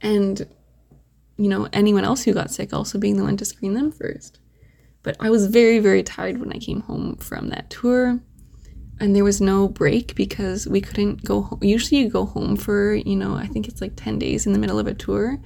[0.00, 0.46] and
[1.36, 4.38] you know anyone else who got sick also being the one to screen them first.
[5.02, 8.20] But i was very very tired when i came home from that tour.
[9.00, 12.94] And there was no break because we couldn't go home usually you go home for
[12.94, 15.40] you know i think it's like 10 days in the middle of a tour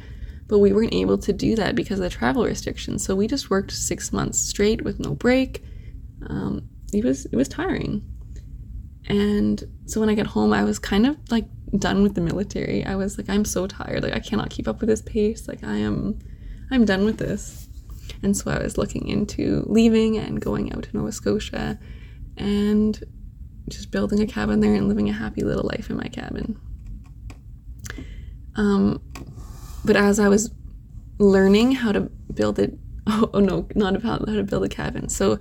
[0.49, 3.05] but we weren't able to do that because of the travel restrictions.
[3.05, 5.63] So we just worked six months straight with no break.
[6.29, 8.03] Um, it was it was tiring.
[9.07, 11.47] And so when I got home, I was kind of like
[11.79, 12.85] done with the military.
[12.85, 14.03] I was like, I'm so tired.
[14.03, 15.49] Like I cannot keep up with this pace.
[15.49, 16.19] Like I am,
[16.71, 17.69] I'm done with this.
[18.23, 21.79] And so I was looking into leaving and going out to Nova Scotia,
[22.37, 23.03] and
[23.69, 26.59] just building a cabin there and living a happy little life in my cabin.
[28.57, 29.01] Um,
[29.85, 30.51] but as I was
[31.19, 32.01] learning how to
[32.33, 35.09] build it, oh, oh no, not about how to build a cabin.
[35.09, 35.39] So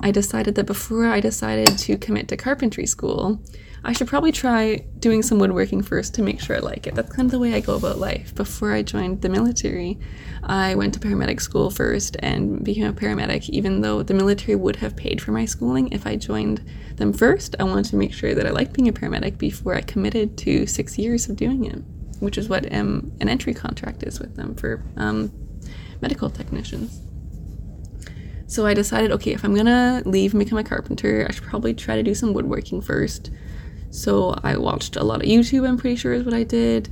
[0.00, 3.42] I decided that before I decided to commit to carpentry school,
[3.84, 6.94] I should probably try doing some woodworking first to make sure I like it.
[6.94, 8.34] That's kind of the way I go about life.
[8.34, 9.98] Before I joined the military,
[10.42, 14.76] I went to paramedic school first and became a paramedic, even though the military would
[14.76, 16.64] have paid for my schooling if I joined
[16.96, 17.54] them first.
[17.58, 20.66] I wanted to make sure that I liked being a paramedic before I committed to
[20.66, 21.82] six years of doing it
[22.20, 25.32] which is what um, an entry contract is with them for um,
[26.00, 27.00] medical technicians.
[28.46, 31.74] So I decided, okay, if I'm gonna leave and become a carpenter, I should probably
[31.74, 33.30] try to do some woodworking first.
[33.90, 36.88] So I watched a lot of YouTube, I'm pretty sure is what I did,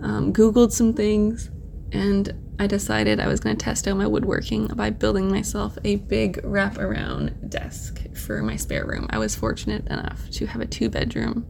[0.00, 1.50] um, Googled some things,
[1.92, 6.42] and I decided I was gonna test out my woodworking by building myself a big
[6.42, 9.06] wraparound desk for my spare room.
[9.08, 11.46] I was fortunate enough to have a two bedroom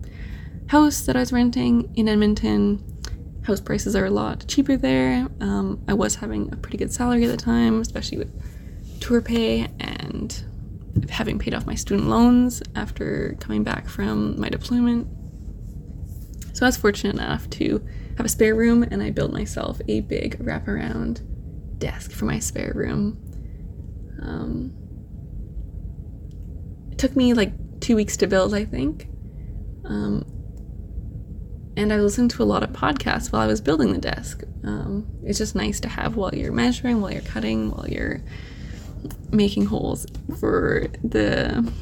[0.69, 2.85] house that I was renting in Edmonton
[3.49, 5.27] house prices are a lot cheaper there.
[5.41, 9.69] Um, I was having a pretty good salary at the time, especially with tour pay
[9.81, 10.45] and
[11.09, 15.09] having paid off my student loans after coming back from my deployment.
[16.53, 17.83] So I was fortunate enough to
[18.19, 21.23] have a spare room and I built myself a big wraparound
[21.79, 23.17] desk for my spare room.
[24.21, 24.75] Um,
[26.93, 29.09] it took me like two weeks to build, I think.
[29.87, 30.27] Um,
[31.79, 34.43] and I listened to a lot of podcasts while I was building the desk.
[34.65, 38.21] Um, it's just nice to have while you're measuring, while you're cutting, while you're
[39.31, 40.05] making holes
[40.41, 41.73] for the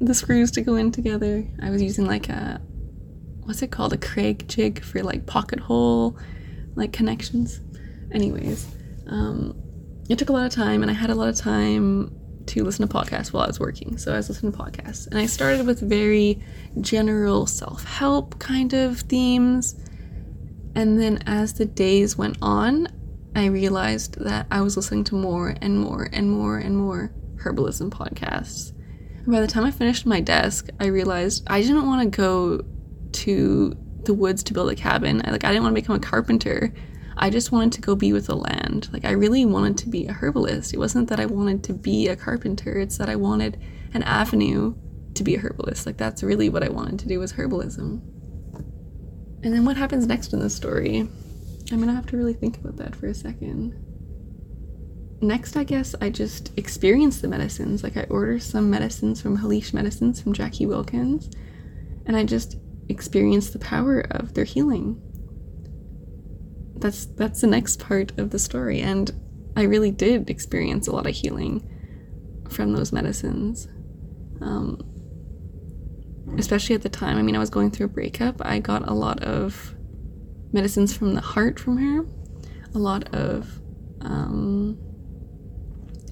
[0.00, 1.46] the screws to go in together.
[1.62, 2.60] I was using like a
[3.44, 6.18] what's it called a Kreg jig for like pocket hole
[6.74, 7.60] like connections.
[8.10, 8.66] Anyways,
[9.06, 9.56] um,
[10.08, 12.10] it took a lot of time, and I had a lot of time
[12.46, 13.98] to listen to podcasts while I was working.
[13.98, 16.42] So I was listening to podcasts, and I started with very
[16.80, 19.74] general self help kind of themes.
[20.74, 22.88] And then as the days went on,
[23.34, 27.90] I realized that I was listening to more and more and more and more herbalism
[27.90, 28.72] podcasts.
[29.16, 32.64] And by the time I finished my desk, I realized I didn't want to go
[33.12, 35.20] to the woods to build a cabin.
[35.24, 36.72] I, like I didn't want to become a carpenter.
[37.18, 38.88] I just wanted to go be with the land.
[38.92, 40.74] Like I really wanted to be a herbalist.
[40.74, 43.58] It wasn't that I wanted to be a carpenter, it's that I wanted
[43.94, 44.74] an avenue
[45.14, 45.86] to be a herbalist.
[45.86, 48.02] Like that's really what I wanted to do was herbalism.
[49.42, 51.08] And then what happens next in the story?
[51.72, 53.82] I'm gonna have to really think about that for a second.
[55.22, 57.82] Next, I guess I just experience the medicines.
[57.82, 61.30] Like I order some medicines from Halish Medicines from Jackie Wilkins,
[62.04, 62.58] and I just
[62.90, 65.00] experience the power of their healing
[66.80, 68.80] that's that's the next part of the story.
[68.80, 69.10] And
[69.56, 71.66] i really did experience a lot of healing
[72.50, 73.68] from those medicines.
[74.40, 74.80] Um,
[76.36, 78.44] especially at the time i mean i was going through a breakup.
[78.44, 79.74] I got a lot of
[80.52, 82.04] medicines from the heart from her
[82.74, 83.60] a lot of
[84.02, 84.78] um,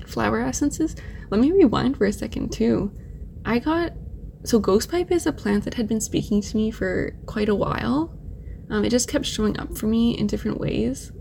[0.06, 0.96] flower essences.
[1.30, 2.92] Let me rewind for a second too.
[3.44, 3.92] I got
[4.44, 7.54] so ghost pipe is a plant that had been speaking to me for quite a
[7.54, 8.18] while
[8.70, 11.12] um, it just kept showing up for me in different ways.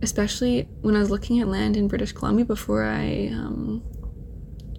[0.00, 3.82] Especially when I was looking at land in British Columbia before I um,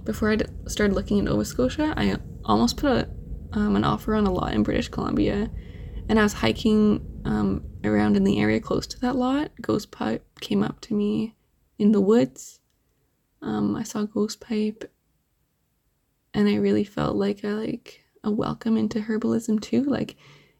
[0.05, 3.09] before I started looking at Nova Scotia, I almost put a,
[3.51, 5.51] um, an offer on a lot in British Columbia,
[6.07, 9.51] and I was hiking um, around in the area close to that lot.
[9.61, 11.35] Ghost pipe came up to me
[11.77, 12.59] in the woods.
[13.41, 14.89] Um, I saw ghost pipe,
[16.33, 19.83] and I really felt like a like a welcome into herbalism too.
[19.83, 20.15] Like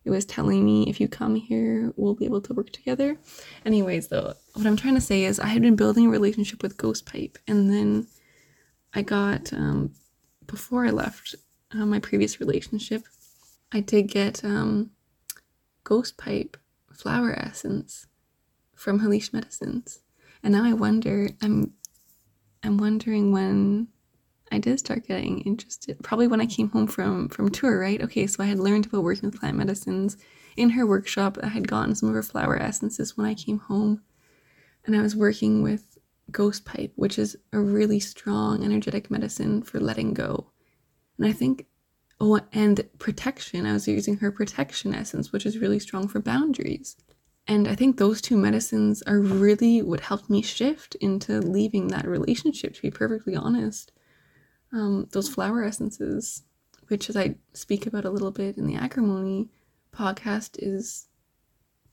[0.06, 3.18] it was telling me if you come here, we'll be able to work together.
[3.66, 6.78] Anyways, though, what I'm trying to say is I had been building a relationship with
[6.78, 8.08] Ghost Pipe, and then
[8.94, 9.94] I got um,
[10.48, 11.36] before I left
[11.72, 13.04] uh, my previous relationship,
[13.72, 14.92] I did get um,
[15.84, 16.58] Ghost Pipe
[16.92, 18.08] flower essence
[18.76, 20.00] from Halish Medicines,
[20.44, 21.30] and now I wonder.
[21.42, 21.74] I'm
[22.62, 23.88] I'm wondering when
[24.52, 28.02] I did start getting interested probably when I came home from from tour, right?
[28.02, 30.18] Okay, so I had learned about working with plant medicines
[30.58, 31.38] in her workshop.
[31.42, 34.02] I had gotten some of her flower essences when I came home,
[34.86, 35.98] and I was working with
[36.32, 40.48] Ghost Pipe, which is a really strong energetic medicine for letting go.
[41.18, 41.68] And I think
[42.22, 43.66] oh, and protection.
[43.66, 46.96] I was using her protection essence, which is really strong for boundaries.
[47.48, 52.08] And I think those two medicines are really what helped me shift into leaving that
[52.08, 53.92] relationship, to be perfectly honest
[54.72, 56.44] um, those flower essences,
[56.88, 59.50] which, as I speak about a little bit in the agrimony
[59.94, 61.08] podcast, is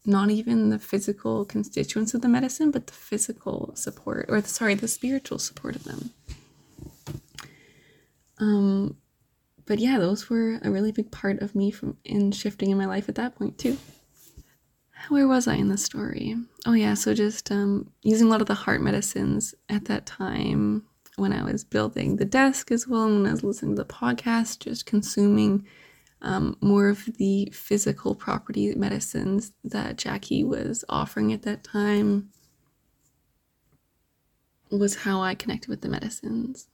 [0.05, 4.75] not even the physical constituents of the medicine, but the physical support, or the, sorry,
[4.75, 6.11] the spiritual support of them.
[8.39, 8.97] Um,
[9.65, 12.87] but yeah, those were a really big part of me from in shifting in my
[12.87, 13.77] life at that point too.
[15.09, 16.37] Where was I in the story?
[16.65, 20.85] Oh yeah, so just um, using a lot of the heart medicines at that time,
[21.17, 23.89] when I was building the desk as well, and when I was listening to the
[23.89, 25.67] podcast, just consuming
[26.23, 32.31] um, more of the physical property medicines that Jackie was offering at that time
[34.71, 36.69] was how I connected with the medicines.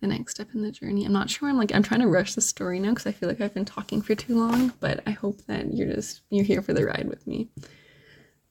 [0.00, 1.04] The next step in the journey.
[1.04, 1.48] I'm not sure.
[1.48, 3.66] I'm like I'm trying to rush the story now because I feel like I've been
[3.66, 4.72] talking for too long.
[4.80, 7.50] But I hope that you're just you're here for the ride with me.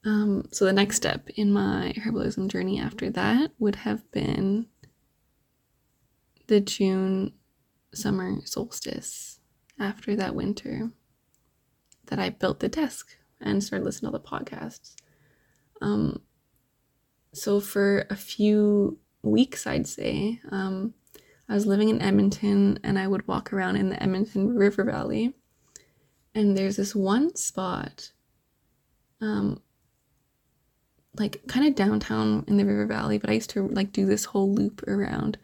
[0.10, 4.66] Um, so the next step in my herbalism journey after that would have been
[6.48, 7.34] the June
[7.94, 9.40] summer solstice
[9.80, 10.90] after that winter
[12.08, 14.96] that I built the desk and started listening to the podcasts.
[15.80, 16.24] Um,
[17.32, 20.96] so for a few weeks, I'd say, um,
[21.48, 25.36] I was living in Edmonton and I would walk around in the Edmonton River Valley.
[26.34, 28.12] And there's this one spot
[29.22, 29.62] um,
[31.20, 34.26] like kind of downtown in the River Valley, but I used to like do this
[34.26, 35.38] whole loop around.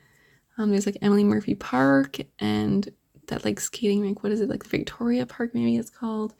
[0.57, 2.89] Um, there's like Emily Murphy Park and
[3.27, 4.23] that like skating rink.
[4.23, 5.53] What is it like Victoria Park?
[5.53, 6.33] Maybe it's called.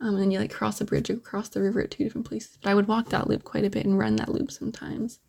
[0.00, 2.58] Um, and then you like cross a bridge across the river at two different places.
[2.62, 5.20] But I would walk that loop quite a bit and run that loop sometimes.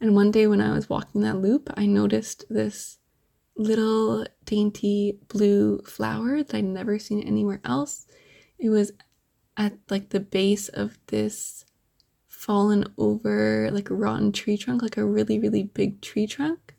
[0.00, 2.98] And one day when I was walking that loop, I noticed this
[3.56, 8.06] little dainty blue flower that I'd never seen anywhere else.
[8.58, 8.92] It was
[9.56, 11.66] at like the base of this
[12.40, 16.74] fallen over like a rotten tree trunk, like a really, really big tree trunk.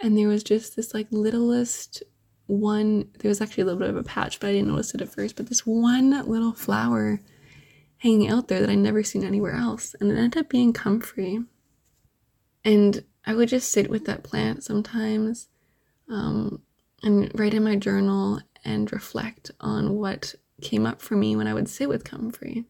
[0.00, 2.02] And there was just this like littlest
[2.46, 5.00] one there was actually a little bit of a patch, but I didn't notice it
[5.00, 7.20] at first, but this one little flower
[7.98, 9.94] hanging out there that I'd never seen anywhere else.
[10.00, 11.44] And it ended up being comfrey.
[12.64, 15.48] And I would just sit with that plant sometimes
[16.08, 16.62] um,
[17.04, 21.54] and write in my journal and reflect on what came up for me when I
[21.54, 22.64] would sit with comfrey.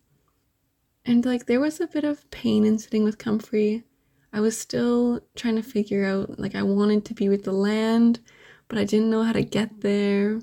[1.09, 3.84] And like there was a bit of pain in sitting with comfrey.
[4.30, 8.20] I was still trying to figure out like I wanted to be with the land,
[8.68, 10.38] but I didn't know how to get there.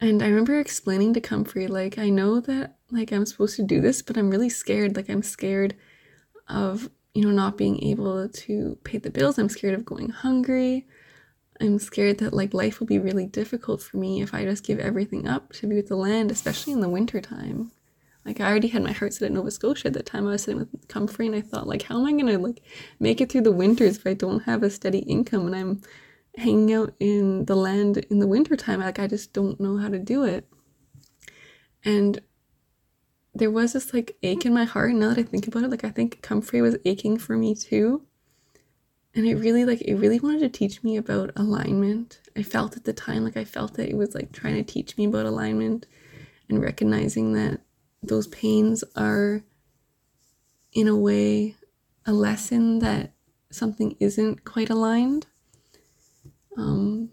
[0.00, 3.82] And I remember explaining to Comfrey, like, I know that like I'm supposed to do
[3.82, 4.96] this, but I'm really scared.
[4.96, 5.76] Like I'm scared
[6.48, 9.38] of, you know, not being able to pay the bills.
[9.38, 10.86] I'm scared of going hungry.
[11.60, 14.78] I'm scared that like life will be really difficult for me if I just give
[14.80, 17.72] everything up to be with the land, especially in the winter time.
[18.24, 20.44] Like I already had my heart set at Nova Scotia at the time I was
[20.44, 22.62] sitting with Comfrey and I thought like how am I gonna like
[23.00, 25.82] make it through the winters if I don't have a steady income and I'm
[26.36, 28.80] hanging out in the land in the wintertime.
[28.80, 30.48] Like I just don't know how to do it.
[31.84, 32.20] And
[33.34, 34.92] there was this like ache in my heart.
[34.94, 38.02] Now that I think about it, like I think Comfrey was aching for me too.
[39.14, 42.20] And it really like it really wanted to teach me about alignment.
[42.36, 44.96] I felt at the time like I felt that it was like trying to teach
[44.96, 45.86] me about alignment
[46.48, 47.60] and recognizing that
[48.02, 49.42] those pains are
[50.72, 51.56] in a way
[52.06, 53.12] a lesson that
[53.50, 55.26] something isn't quite aligned
[56.56, 57.10] um,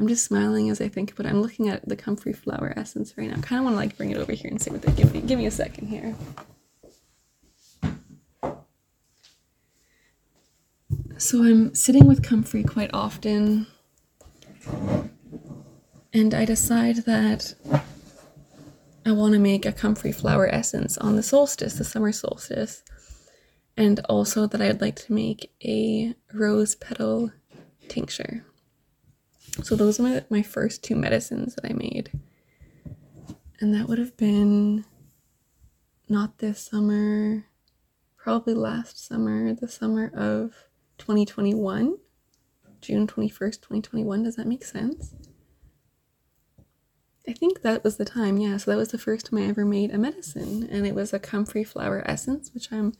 [0.00, 1.26] I'm just smiling as I think it.
[1.26, 3.36] I'm looking at the comfrey flower essence right now.
[3.36, 5.12] I kind of want to like bring it over here and say what they give
[5.12, 5.20] me.
[5.20, 6.14] Give me a second here.
[11.18, 13.66] So I'm sitting with comfrey quite often,
[16.14, 17.54] and I decide that
[19.10, 22.84] I want to make a comfrey flower essence on the solstice, the summer solstice,
[23.76, 27.32] and also that I'd like to make a rose petal
[27.88, 28.44] tincture.
[29.64, 32.12] So those are my, my first two medicines that I made.
[33.58, 34.84] And that would have been
[36.08, 37.46] not this summer,
[38.16, 40.54] probably last summer, the summer of
[40.98, 41.96] 2021,
[42.80, 44.22] June 21st, 2021.
[44.22, 45.16] Does that make sense?
[47.28, 48.56] I think that was the time, yeah.
[48.56, 51.18] So that was the first time I ever made a medicine, and it was a
[51.18, 52.94] comfrey flower essence, which I'm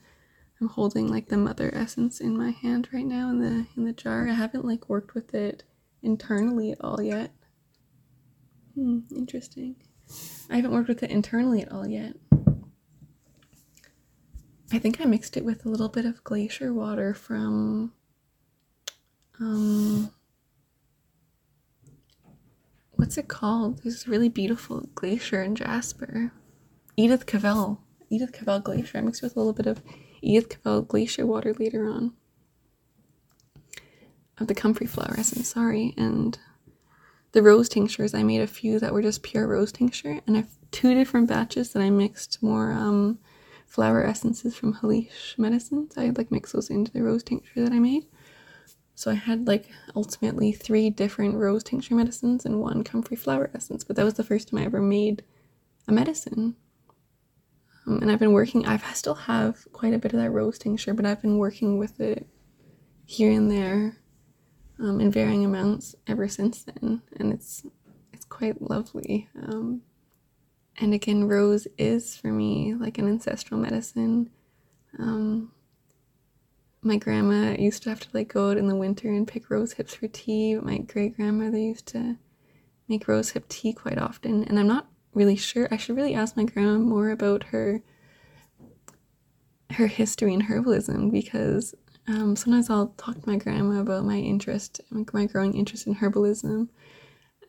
[0.59, 3.93] I'm holding like the mother essence in my hand right now in the in the
[3.93, 4.27] jar.
[4.27, 5.63] I haven't like worked with it
[6.03, 7.31] internally at all yet.
[8.75, 9.75] Hmm, interesting.
[10.49, 12.15] I haven't worked with it internally at all yet.
[14.71, 17.93] I think I mixed it with a little bit of glacier water from
[19.39, 20.11] um
[23.01, 23.79] what's it called?
[23.83, 26.31] This really beautiful glacier in Jasper.
[26.95, 27.81] Edith Cavell.
[28.11, 28.99] Edith Cavell Glacier.
[28.99, 29.81] I mixed with a little bit of
[30.21, 32.13] Edith Cavell glacier water later on.
[34.37, 35.95] Of the comfrey flower essence, sorry.
[35.97, 36.37] And
[37.31, 40.21] the rose tinctures, I made a few that were just pure rose tincture.
[40.27, 43.17] And I have two different batches that I mixed more um,
[43.65, 45.93] flower essences from Halish medicines.
[45.97, 48.05] I like mix those into the rose tincture that I made.
[49.01, 53.83] So I had like ultimately three different rose tincture medicines and one comfrey flower essence.
[53.83, 55.23] But that was the first time I ever made
[55.87, 56.55] a medicine.
[57.87, 60.93] Um, and I've been working, I still have quite a bit of that rose tincture,
[60.93, 62.27] but I've been working with it
[63.07, 63.97] here and there
[64.77, 67.01] um, in varying amounts ever since then.
[67.17, 67.65] And it's,
[68.13, 69.29] it's quite lovely.
[69.35, 69.81] Um,
[70.77, 74.29] and again, rose is for me like an ancestral medicine.
[74.99, 75.53] Um,
[76.83, 79.73] my grandma used to have to like go out in the winter and pick rose
[79.73, 80.55] hips for tea.
[80.55, 82.17] My great grandmother used to
[82.87, 84.43] make rose hip tea quite often.
[84.45, 85.67] And I'm not really sure.
[85.71, 87.83] I should really ask my grandma more about her
[89.71, 91.73] her history in herbalism because
[92.07, 96.67] um, sometimes I'll talk to my grandma about my interest, my growing interest in herbalism,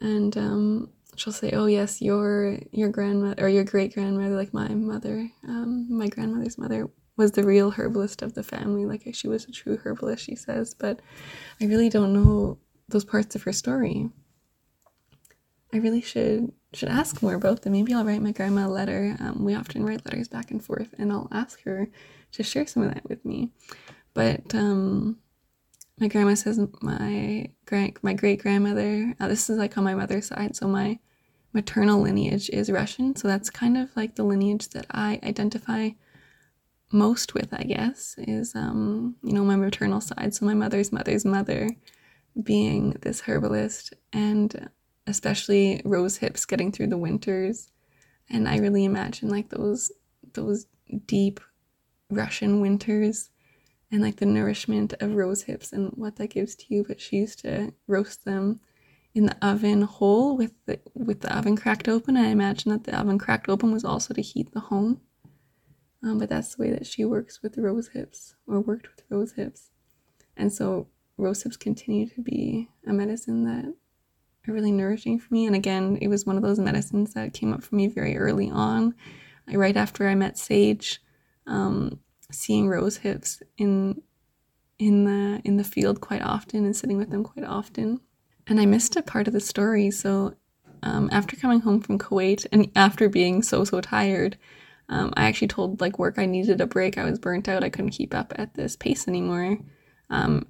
[0.01, 4.69] and um, she'll say, "Oh yes, your your grandmother or your great grandmother, like my
[4.69, 8.87] mother, um, my grandmother's mother." Was the real herbalist of the family.
[8.87, 11.01] Like she was a true herbalist, she says, but
[11.61, 12.59] I really don't know
[12.89, 14.11] those parts of her story.
[15.73, 17.73] I really should should ask more about them.
[17.73, 19.17] Maybe I'll write my grandma a letter.
[19.21, 21.89] Um, we often write letters back and forth, and I'll ask her
[22.33, 23.51] to share some of that with me.
[24.15, 25.19] But um,
[25.99, 29.15] my grandma says my grand my great grandmother.
[29.21, 30.57] Uh, this is like on my mother's side.
[30.57, 30.99] So my
[31.53, 35.91] maternal lineage is Russian, so that's kind of like the lineage that I identify
[36.93, 40.35] most with, I guess, is um, you know, my maternal side.
[40.35, 41.69] So my mother's mother's mother
[42.43, 44.69] being this herbalist and
[45.07, 47.71] especially rose hips getting through the winters.
[48.31, 49.91] And I really imagine like those
[50.35, 50.67] those
[51.07, 51.41] deep
[52.11, 53.31] Russian winters
[53.91, 56.85] and like the nourishment of rose hips and what that gives to you.
[56.87, 58.61] But she used to roast them
[59.15, 62.17] in the oven whole with the with the oven cracked open.
[62.17, 65.01] I imagine that the oven cracked open was also to heat the home.
[66.03, 69.33] Um, but that's the way that she works with rose hips or worked with rose
[69.33, 69.71] hips.
[70.37, 73.73] And so rose hips continue to be a medicine that
[74.49, 75.47] are really nourishing for me.
[75.47, 78.51] And again, it was one of those medicines that came up for me very early
[78.51, 78.95] on,
[79.53, 81.01] right after I met Sage.
[81.47, 82.01] Um,
[82.35, 84.03] seeing rose hips in
[84.79, 88.01] in the in the field quite often and sitting with them quite often.
[88.47, 89.91] And I missed a part of the story.
[89.91, 90.35] So
[90.83, 94.37] um, after coming home from Kuwait and after being so so tired,
[94.93, 96.99] um, I actually told like work I needed a break.
[96.99, 97.65] I was burnt out.
[97.65, 99.59] I couldn't keep up at this pace anymore.
[100.11, 100.47] Um,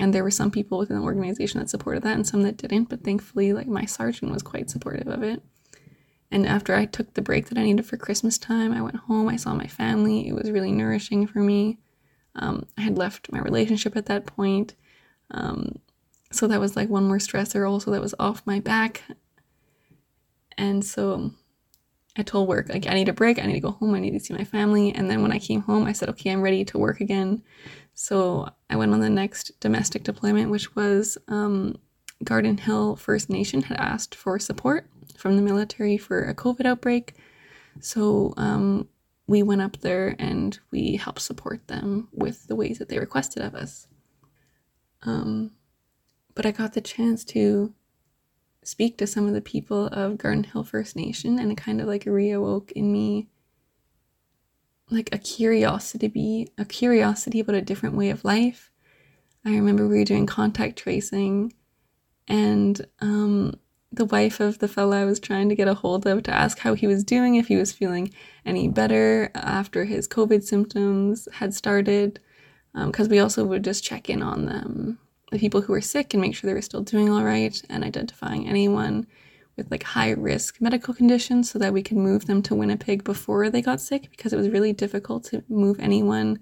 [0.00, 2.88] and there were some people within the organization that supported that and some that didn't.
[2.88, 5.40] But thankfully, like my sergeant was quite supportive of it.
[6.32, 9.28] And after I took the break that I needed for Christmas time, I went home.
[9.28, 10.26] I saw my family.
[10.26, 11.78] It was really nourishing for me.
[12.34, 14.74] Um, I had left my relationship at that point.
[15.30, 15.76] Um,
[16.32, 19.04] so that was like one more stressor also that was off my back.
[20.58, 21.34] And so
[22.18, 23.38] I told work, like, I need a break.
[23.38, 23.94] I need to go home.
[23.94, 24.92] I need to see my family.
[24.92, 27.42] And then when I came home, I said, okay, I'm ready to work again.
[27.94, 31.76] So I went on the next domestic deployment, which was um,
[32.24, 34.86] Garden Hill First Nation had asked for support
[35.16, 37.14] from the military for a COVID outbreak.
[37.80, 38.88] So um,
[39.26, 43.42] we went up there and we helped support them with the ways that they requested
[43.42, 43.86] of us.
[45.02, 45.52] Um,
[46.34, 47.72] but I got the chance to
[48.62, 51.86] speak to some of the people of Garden Hill First Nation, and it kind of
[51.86, 53.28] like reawoke in me
[54.90, 58.70] like a curiosity, be a curiosity about a different way of life.
[59.44, 61.54] I remember we were doing contact tracing,
[62.28, 63.54] and um,
[63.92, 66.58] the wife of the fellow I was trying to get a hold of to ask
[66.58, 68.12] how he was doing, if he was feeling
[68.44, 72.20] any better after his COVID symptoms had started,
[72.74, 74.98] because um, we also would just check in on them,
[75.30, 77.84] the people who were sick, and make sure they were still doing all right, and
[77.84, 79.06] identifying anyone
[79.56, 83.50] with like high risk medical conditions so that we could move them to Winnipeg before
[83.50, 86.38] they got sick, because it was really difficult to move anyone.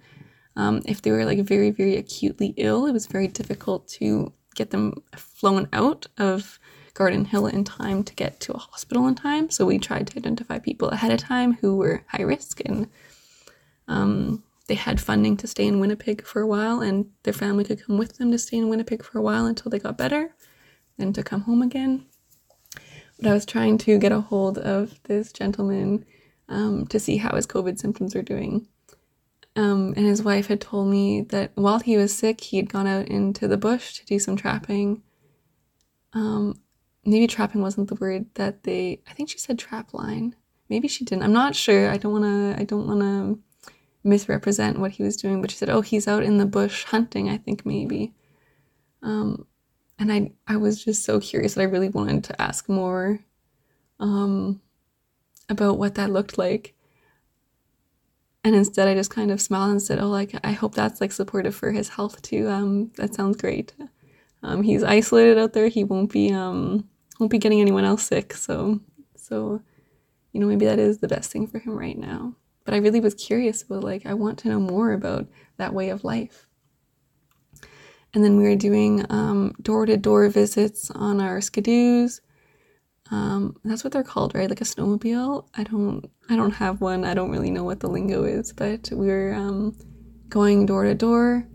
[0.57, 4.71] Um, if they were like very, very acutely ill, it was very difficult to get
[4.71, 6.59] them flown out of
[6.95, 9.51] Garden Hill in time to get to a hospital in time.
[9.51, 12.89] So we tried to identify people ahead of time who were high risk and
[13.87, 17.85] um, they had funding to stay in Winnipeg for a while and their family could
[17.85, 20.35] come with them to stay in Winnipeg for a while until they got better
[20.99, 22.07] and to come home again.
[23.19, 26.05] But I was trying to get a hold of this gentleman
[26.49, 28.69] um, to see how his COVID symptoms were doing.
[29.57, 32.87] Um, and his wife had told me that while he was sick, he had gone
[32.87, 35.03] out into the bush to do some trapping.
[36.13, 36.61] Um,
[37.05, 40.37] maybe trapping wasn't the word that they I think she said trap line.
[40.69, 41.25] Maybe she didn't.
[41.25, 41.91] I'm not sure.
[41.91, 43.43] I don't want to I don't want to
[44.09, 47.29] misrepresent what he was doing, but she said, "Oh, he's out in the bush hunting,
[47.31, 48.15] I think maybe."
[49.03, 49.47] Um
[49.99, 53.21] and I I was just so curious that I really wanted to ask more
[54.01, 54.61] um
[55.51, 56.75] about what that looked like.
[58.45, 61.13] And instead I just kind of smiled and said, "Oh, like I hope that's like
[61.13, 62.49] supportive for his health too.
[62.49, 63.75] Um that sounds great."
[64.43, 65.69] Um, he's isolated out there.
[65.69, 66.89] He won't be um,
[67.21, 68.35] won't be getting anyone else sick.
[68.35, 68.81] So,
[69.17, 69.63] so,
[70.33, 72.37] you know, maybe that is the best thing for him right now.
[72.69, 75.89] But I really was curious about, like, I want to know more about that way
[75.89, 76.47] of life.
[78.13, 78.99] And then we were doing
[79.63, 82.21] door to door visits on our skidoos.
[83.11, 84.51] Um, that's what they're called, right?
[84.51, 85.49] Like a snowmobile.
[85.57, 87.07] I don't, I don't have one.
[87.07, 89.75] I don't really know what the lingo is, but we were um,
[90.29, 91.49] going door to door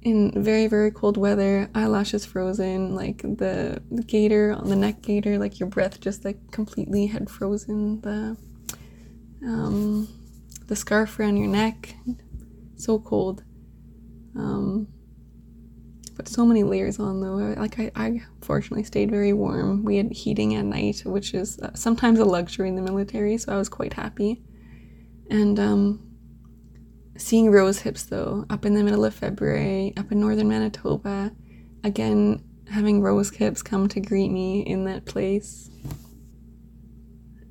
[0.00, 5.40] in very very cold weather eyelashes frozen like the, the gaiter on the neck gaiter
[5.40, 8.36] like your breath just like completely had frozen the
[9.44, 10.08] um
[10.68, 11.94] the scarf around your neck.
[12.76, 13.42] So cold.
[14.36, 14.88] Um
[16.16, 17.54] but so many layers on though.
[17.60, 19.84] Like I, I fortunately stayed very warm.
[19.84, 23.52] We had heating at night which is uh, sometimes a luxury in the military so
[23.52, 24.42] i was quite happy.
[25.30, 26.04] And um
[27.16, 31.32] seeing rose hips though up in the middle of february up in northern manitoba
[31.82, 32.40] again
[32.70, 35.70] having rose hips come to greet me in that place.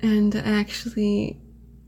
[0.00, 1.40] And actually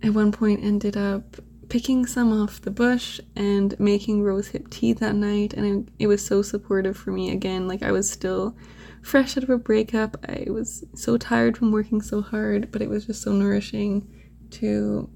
[0.03, 1.37] at one point ended up
[1.69, 6.25] picking some off the bush and making rose hip tea that night and it, was
[6.25, 8.57] so supportive for me again like i was still
[9.03, 10.17] fresh out of a breakup.
[10.29, 14.09] I was so tired from working so hard, but it was just so nourishing
[14.53, 15.09] to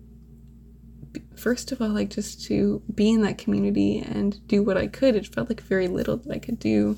[1.36, 5.16] first of all like just to be in that community and do what I could.
[5.16, 6.96] It felt like very little that I could do,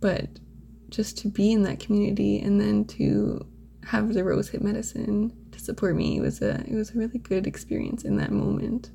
[0.00, 0.28] but
[0.88, 3.46] just to be in that community and then to
[3.84, 7.46] have the rose hip medicine support me It was a it was a really good
[7.46, 8.90] experience in that moment.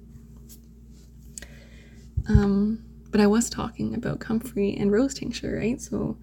[2.27, 5.79] Um, but I was talking about comfrey and rose tincture, right?
[5.79, 6.17] So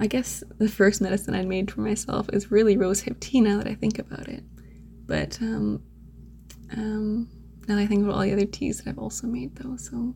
[0.00, 3.58] I guess the first medicine I'd made for myself is really rose hip tea now
[3.58, 4.42] that I think about it.
[5.06, 5.82] But um,
[6.72, 7.28] um,
[7.68, 10.14] now I think about all the other teas that I've also made though, so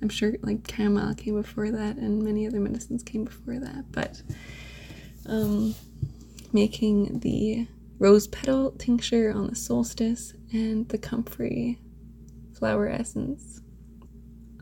[0.00, 3.90] I'm sure like chamomile came before that and many other medicines came before that.
[3.90, 4.22] But
[5.26, 5.74] um,
[6.52, 7.66] making the
[7.98, 11.80] rose petal tincture on the solstice and the comfrey
[12.58, 13.60] flower essence.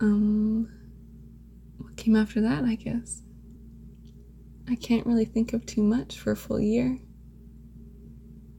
[0.01, 0.69] Um,
[1.79, 3.23] what came after that, I guess?
[4.69, 6.99] I can't really think of too much for a full year.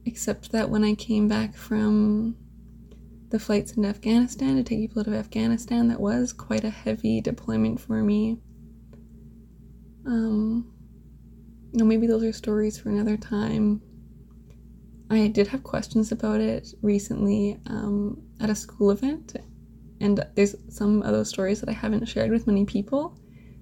[0.06, 2.36] Except that when I came back from
[3.30, 7.20] the flights into Afghanistan to take people out of Afghanistan, that was quite a heavy
[7.20, 8.38] deployment for me.
[10.06, 10.72] Um,
[11.72, 13.80] you know, maybe those are stories for another time.
[15.10, 19.36] I did have questions about it recently um, at a school event,
[20.00, 23.18] and there's some of those stories that I haven't shared with many people.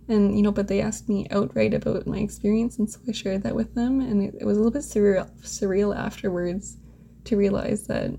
[0.09, 3.43] And you know, but they asked me outright about my experience, and so I shared
[3.45, 6.77] that with them, and it, it was a little bit surreal, surreal afterwards
[7.25, 8.11] to realize that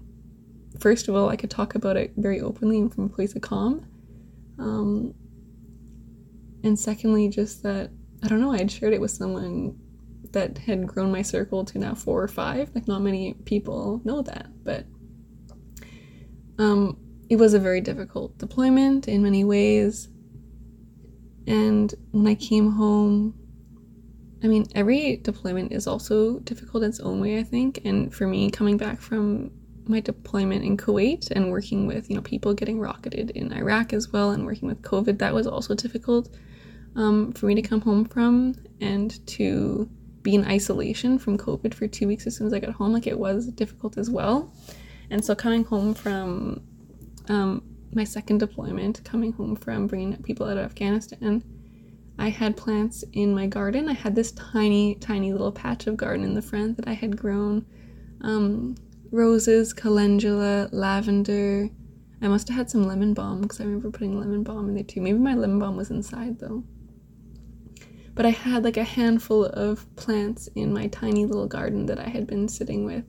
[0.80, 3.42] first of all, I could talk about it very openly and from a place of
[3.42, 3.86] calm.
[4.60, 5.14] Um,
[6.64, 7.92] and secondly, just that
[8.24, 9.78] I don't know, I had shared it with someone
[10.34, 12.70] that had grown my circle to now four or five.
[12.76, 14.86] Like, not many people know that, but
[16.60, 16.98] um,
[17.30, 20.10] it was a very difficult deployment in many ways.
[21.48, 23.34] And when I came home,
[24.44, 27.82] I mean, every deployment is also difficult in its own way, I think.
[27.86, 29.52] And for me, coming back from
[29.88, 34.10] my deployment in Kuwait and working with you know people getting rocketed in Iraq as
[34.10, 36.30] well and working with COVID that was also difficult
[36.96, 39.90] um, for me to come home from and to
[40.24, 43.08] be in isolation from COVID for two weeks as soon as I got home like
[43.08, 44.54] it was difficult as well
[45.10, 46.64] and so coming home from
[47.30, 47.64] um,
[47.94, 51.44] my second deployment coming home from bringing people out of Afghanistan
[52.18, 56.26] I had plants in my garden I had this tiny tiny little patch of garden
[56.26, 57.66] in the front that I had grown
[58.22, 58.76] um,
[59.14, 61.70] roses, calendula, lavender.
[62.22, 64.84] I must have had some lemon balm because I remember putting lemon balm in there
[64.84, 65.02] too.
[65.02, 66.64] Maybe my lemon balm was inside though.
[68.14, 72.08] But I had like a handful of plants in my tiny little garden that I
[72.08, 73.06] had been sitting with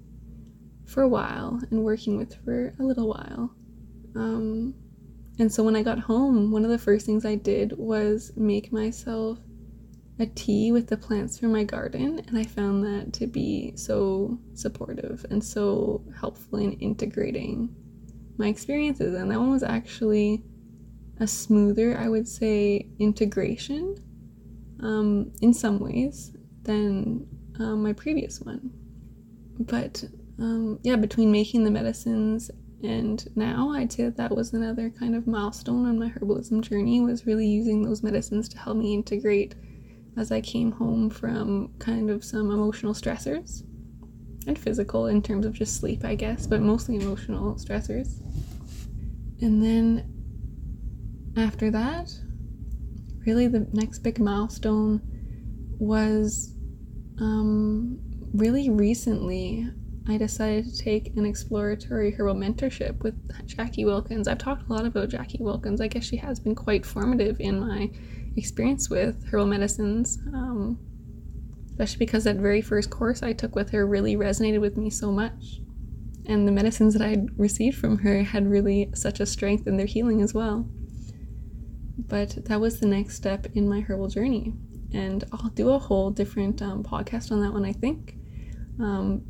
[0.86, 3.55] for a while and working with for a little while.
[4.16, 4.74] Um,
[5.38, 8.72] and so when I got home, one of the first things I did was make
[8.72, 9.38] myself
[10.20, 14.38] a tea with the plants from my garden, and I found that to be so
[14.55, 17.74] supportive and so helpful in integrating
[18.38, 19.14] my experiences.
[19.14, 20.44] And that one was actually
[21.18, 23.96] a smoother, I would say, integration
[24.81, 27.27] um, in some ways than
[27.59, 28.70] um, my previous one.
[29.61, 30.05] But
[30.39, 32.51] um, yeah, between making the medicines
[32.83, 37.01] and now, I'd say that that was another kind of milestone on my herbalism journey
[37.01, 39.55] was really using those medicines to help me integrate
[40.16, 43.62] as I came home from kind of some emotional stressors
[44.47, 48.20] and physical in terms of just sleep, I guess, but mostly emotional stressors.
[49.41, 50.12] And then
[51.37, 52.12] after that,
[53.27, 55.01] really the next big milestone
[55.79, 56.55] was
[57.20, 57.99] um,
[58.35, 59.68] really recently.
[60.07, 63.14] I decided to take an exploratory herbal mentorship with
[63.47, 64.29] Jackie Wilkins.
[64.29, 65.81] I've talked a lot about Jackie Wilkins.
[65.81, 67.91] I guess she has been quite formative in my
[68.37, 70.79] experience with herbal medicines, um,
[71.70, 75.11] especially because that very first course I took with her really resonated with me so
[75.11, 75.61] much.
[76.27, 79.87] And the medicines that I received from her had really such a strength in their
[79.87, 80.68] healing as well.
[81.97, 84.53] But that was the next step in my herbal journey.
[84.92, 88.16] And I'll do a whole different um, podcast on that one, I think.
[88.80, 89.22] Um,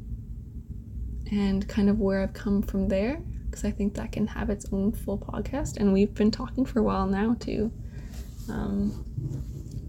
[1.31, 4.67] and kind of where I've come from there, because I think that can have its
[4.73, 5.79] own full podcast.
[5.79, 7.73] And we've been talking for a while now, too.
[8.51, 9.05] Um,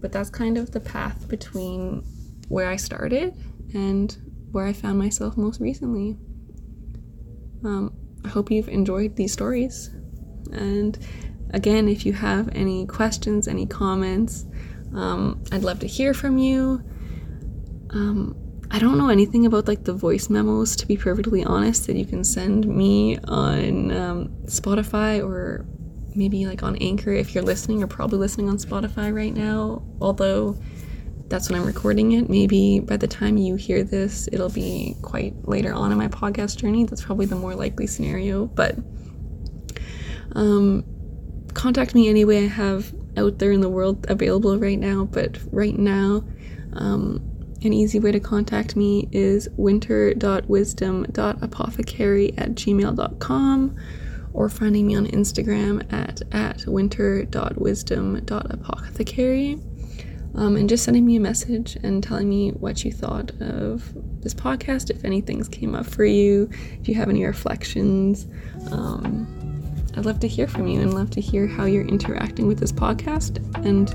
[0.00, 2.04] but that's kind of the path between
[2.48, 3.34] where I started
[3.74, 4.16] and
[4.52, 6.16] where I found myself most recently.
[7.64, 7.92] Um,
[8.24, 9.90] I hope you've enjoyed these stories.
[10.52, 10.98] And
[11.50, 14.46] again, if you have any questions, any comments,
[14.94, 16.82] um, I'd love to hear from you.
[17.90, 18.36] Um,
[18.70, 22.04] I don't know anything about like the voice memos, to be perfectly honest, that you
[22.04, 25.64] can send me on um, Spotify or
[26.14, 27.78] maybe like on Anchor if you're listening.
[27.78, 29.82] You're probably listening on Spotify right now.
[30.00, 30.58] Although
[31.28, 32.28] that's when I'm recording it.
[32.28, 36.56] Maybe by the time you hear this, it'll be quite later on in my podcast
[36.56, 36.84] journey.
[36.84, 38.46] That's probably the more likely scenario.
[38.46, 38.76] But
[40.32, 40.84] um,
[41.56, 42.44] contact me anyway.
[42.44, 45.06] I have out there in the world available right now.
[45.06, 46.22] But right now,
[46.74, 47.20] um,
[47.62, 53.76] an easy way to contact me is winter.wisdom.apothecary at gmail.com
[54.34, 59.58] or finding me on Instagram at, at winter.wisdom.apothecary.
[60.34, 63.90] Um, and just sending me a message and telling me what you thought of
[64.20, 68.26] this podcast, if anything's came up for you, if you have any reflections.
[68.70, 69.35] Um,
[69.96, 72.72] I'd love to hear from you and love to hear how you're interacting with this
[72.72, 73.94] podcast and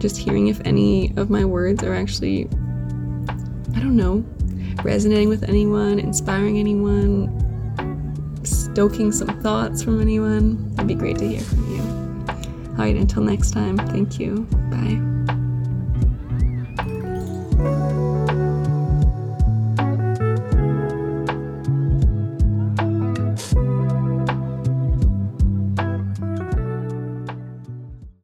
[0.00, 2.46] just hearing if any of my words are actually,
[3.74, 4.24] I don't know,
[4.82, 7.28] resonating with anyone, inspiring anyone,
[8.44, 10.72] stoking some thoughts from anyone.
[10.74, 11.82] It'd be great to hear from you.
[12.70, 14.46] All right, until next time, thank you.
[14.70, 15.09] Bye.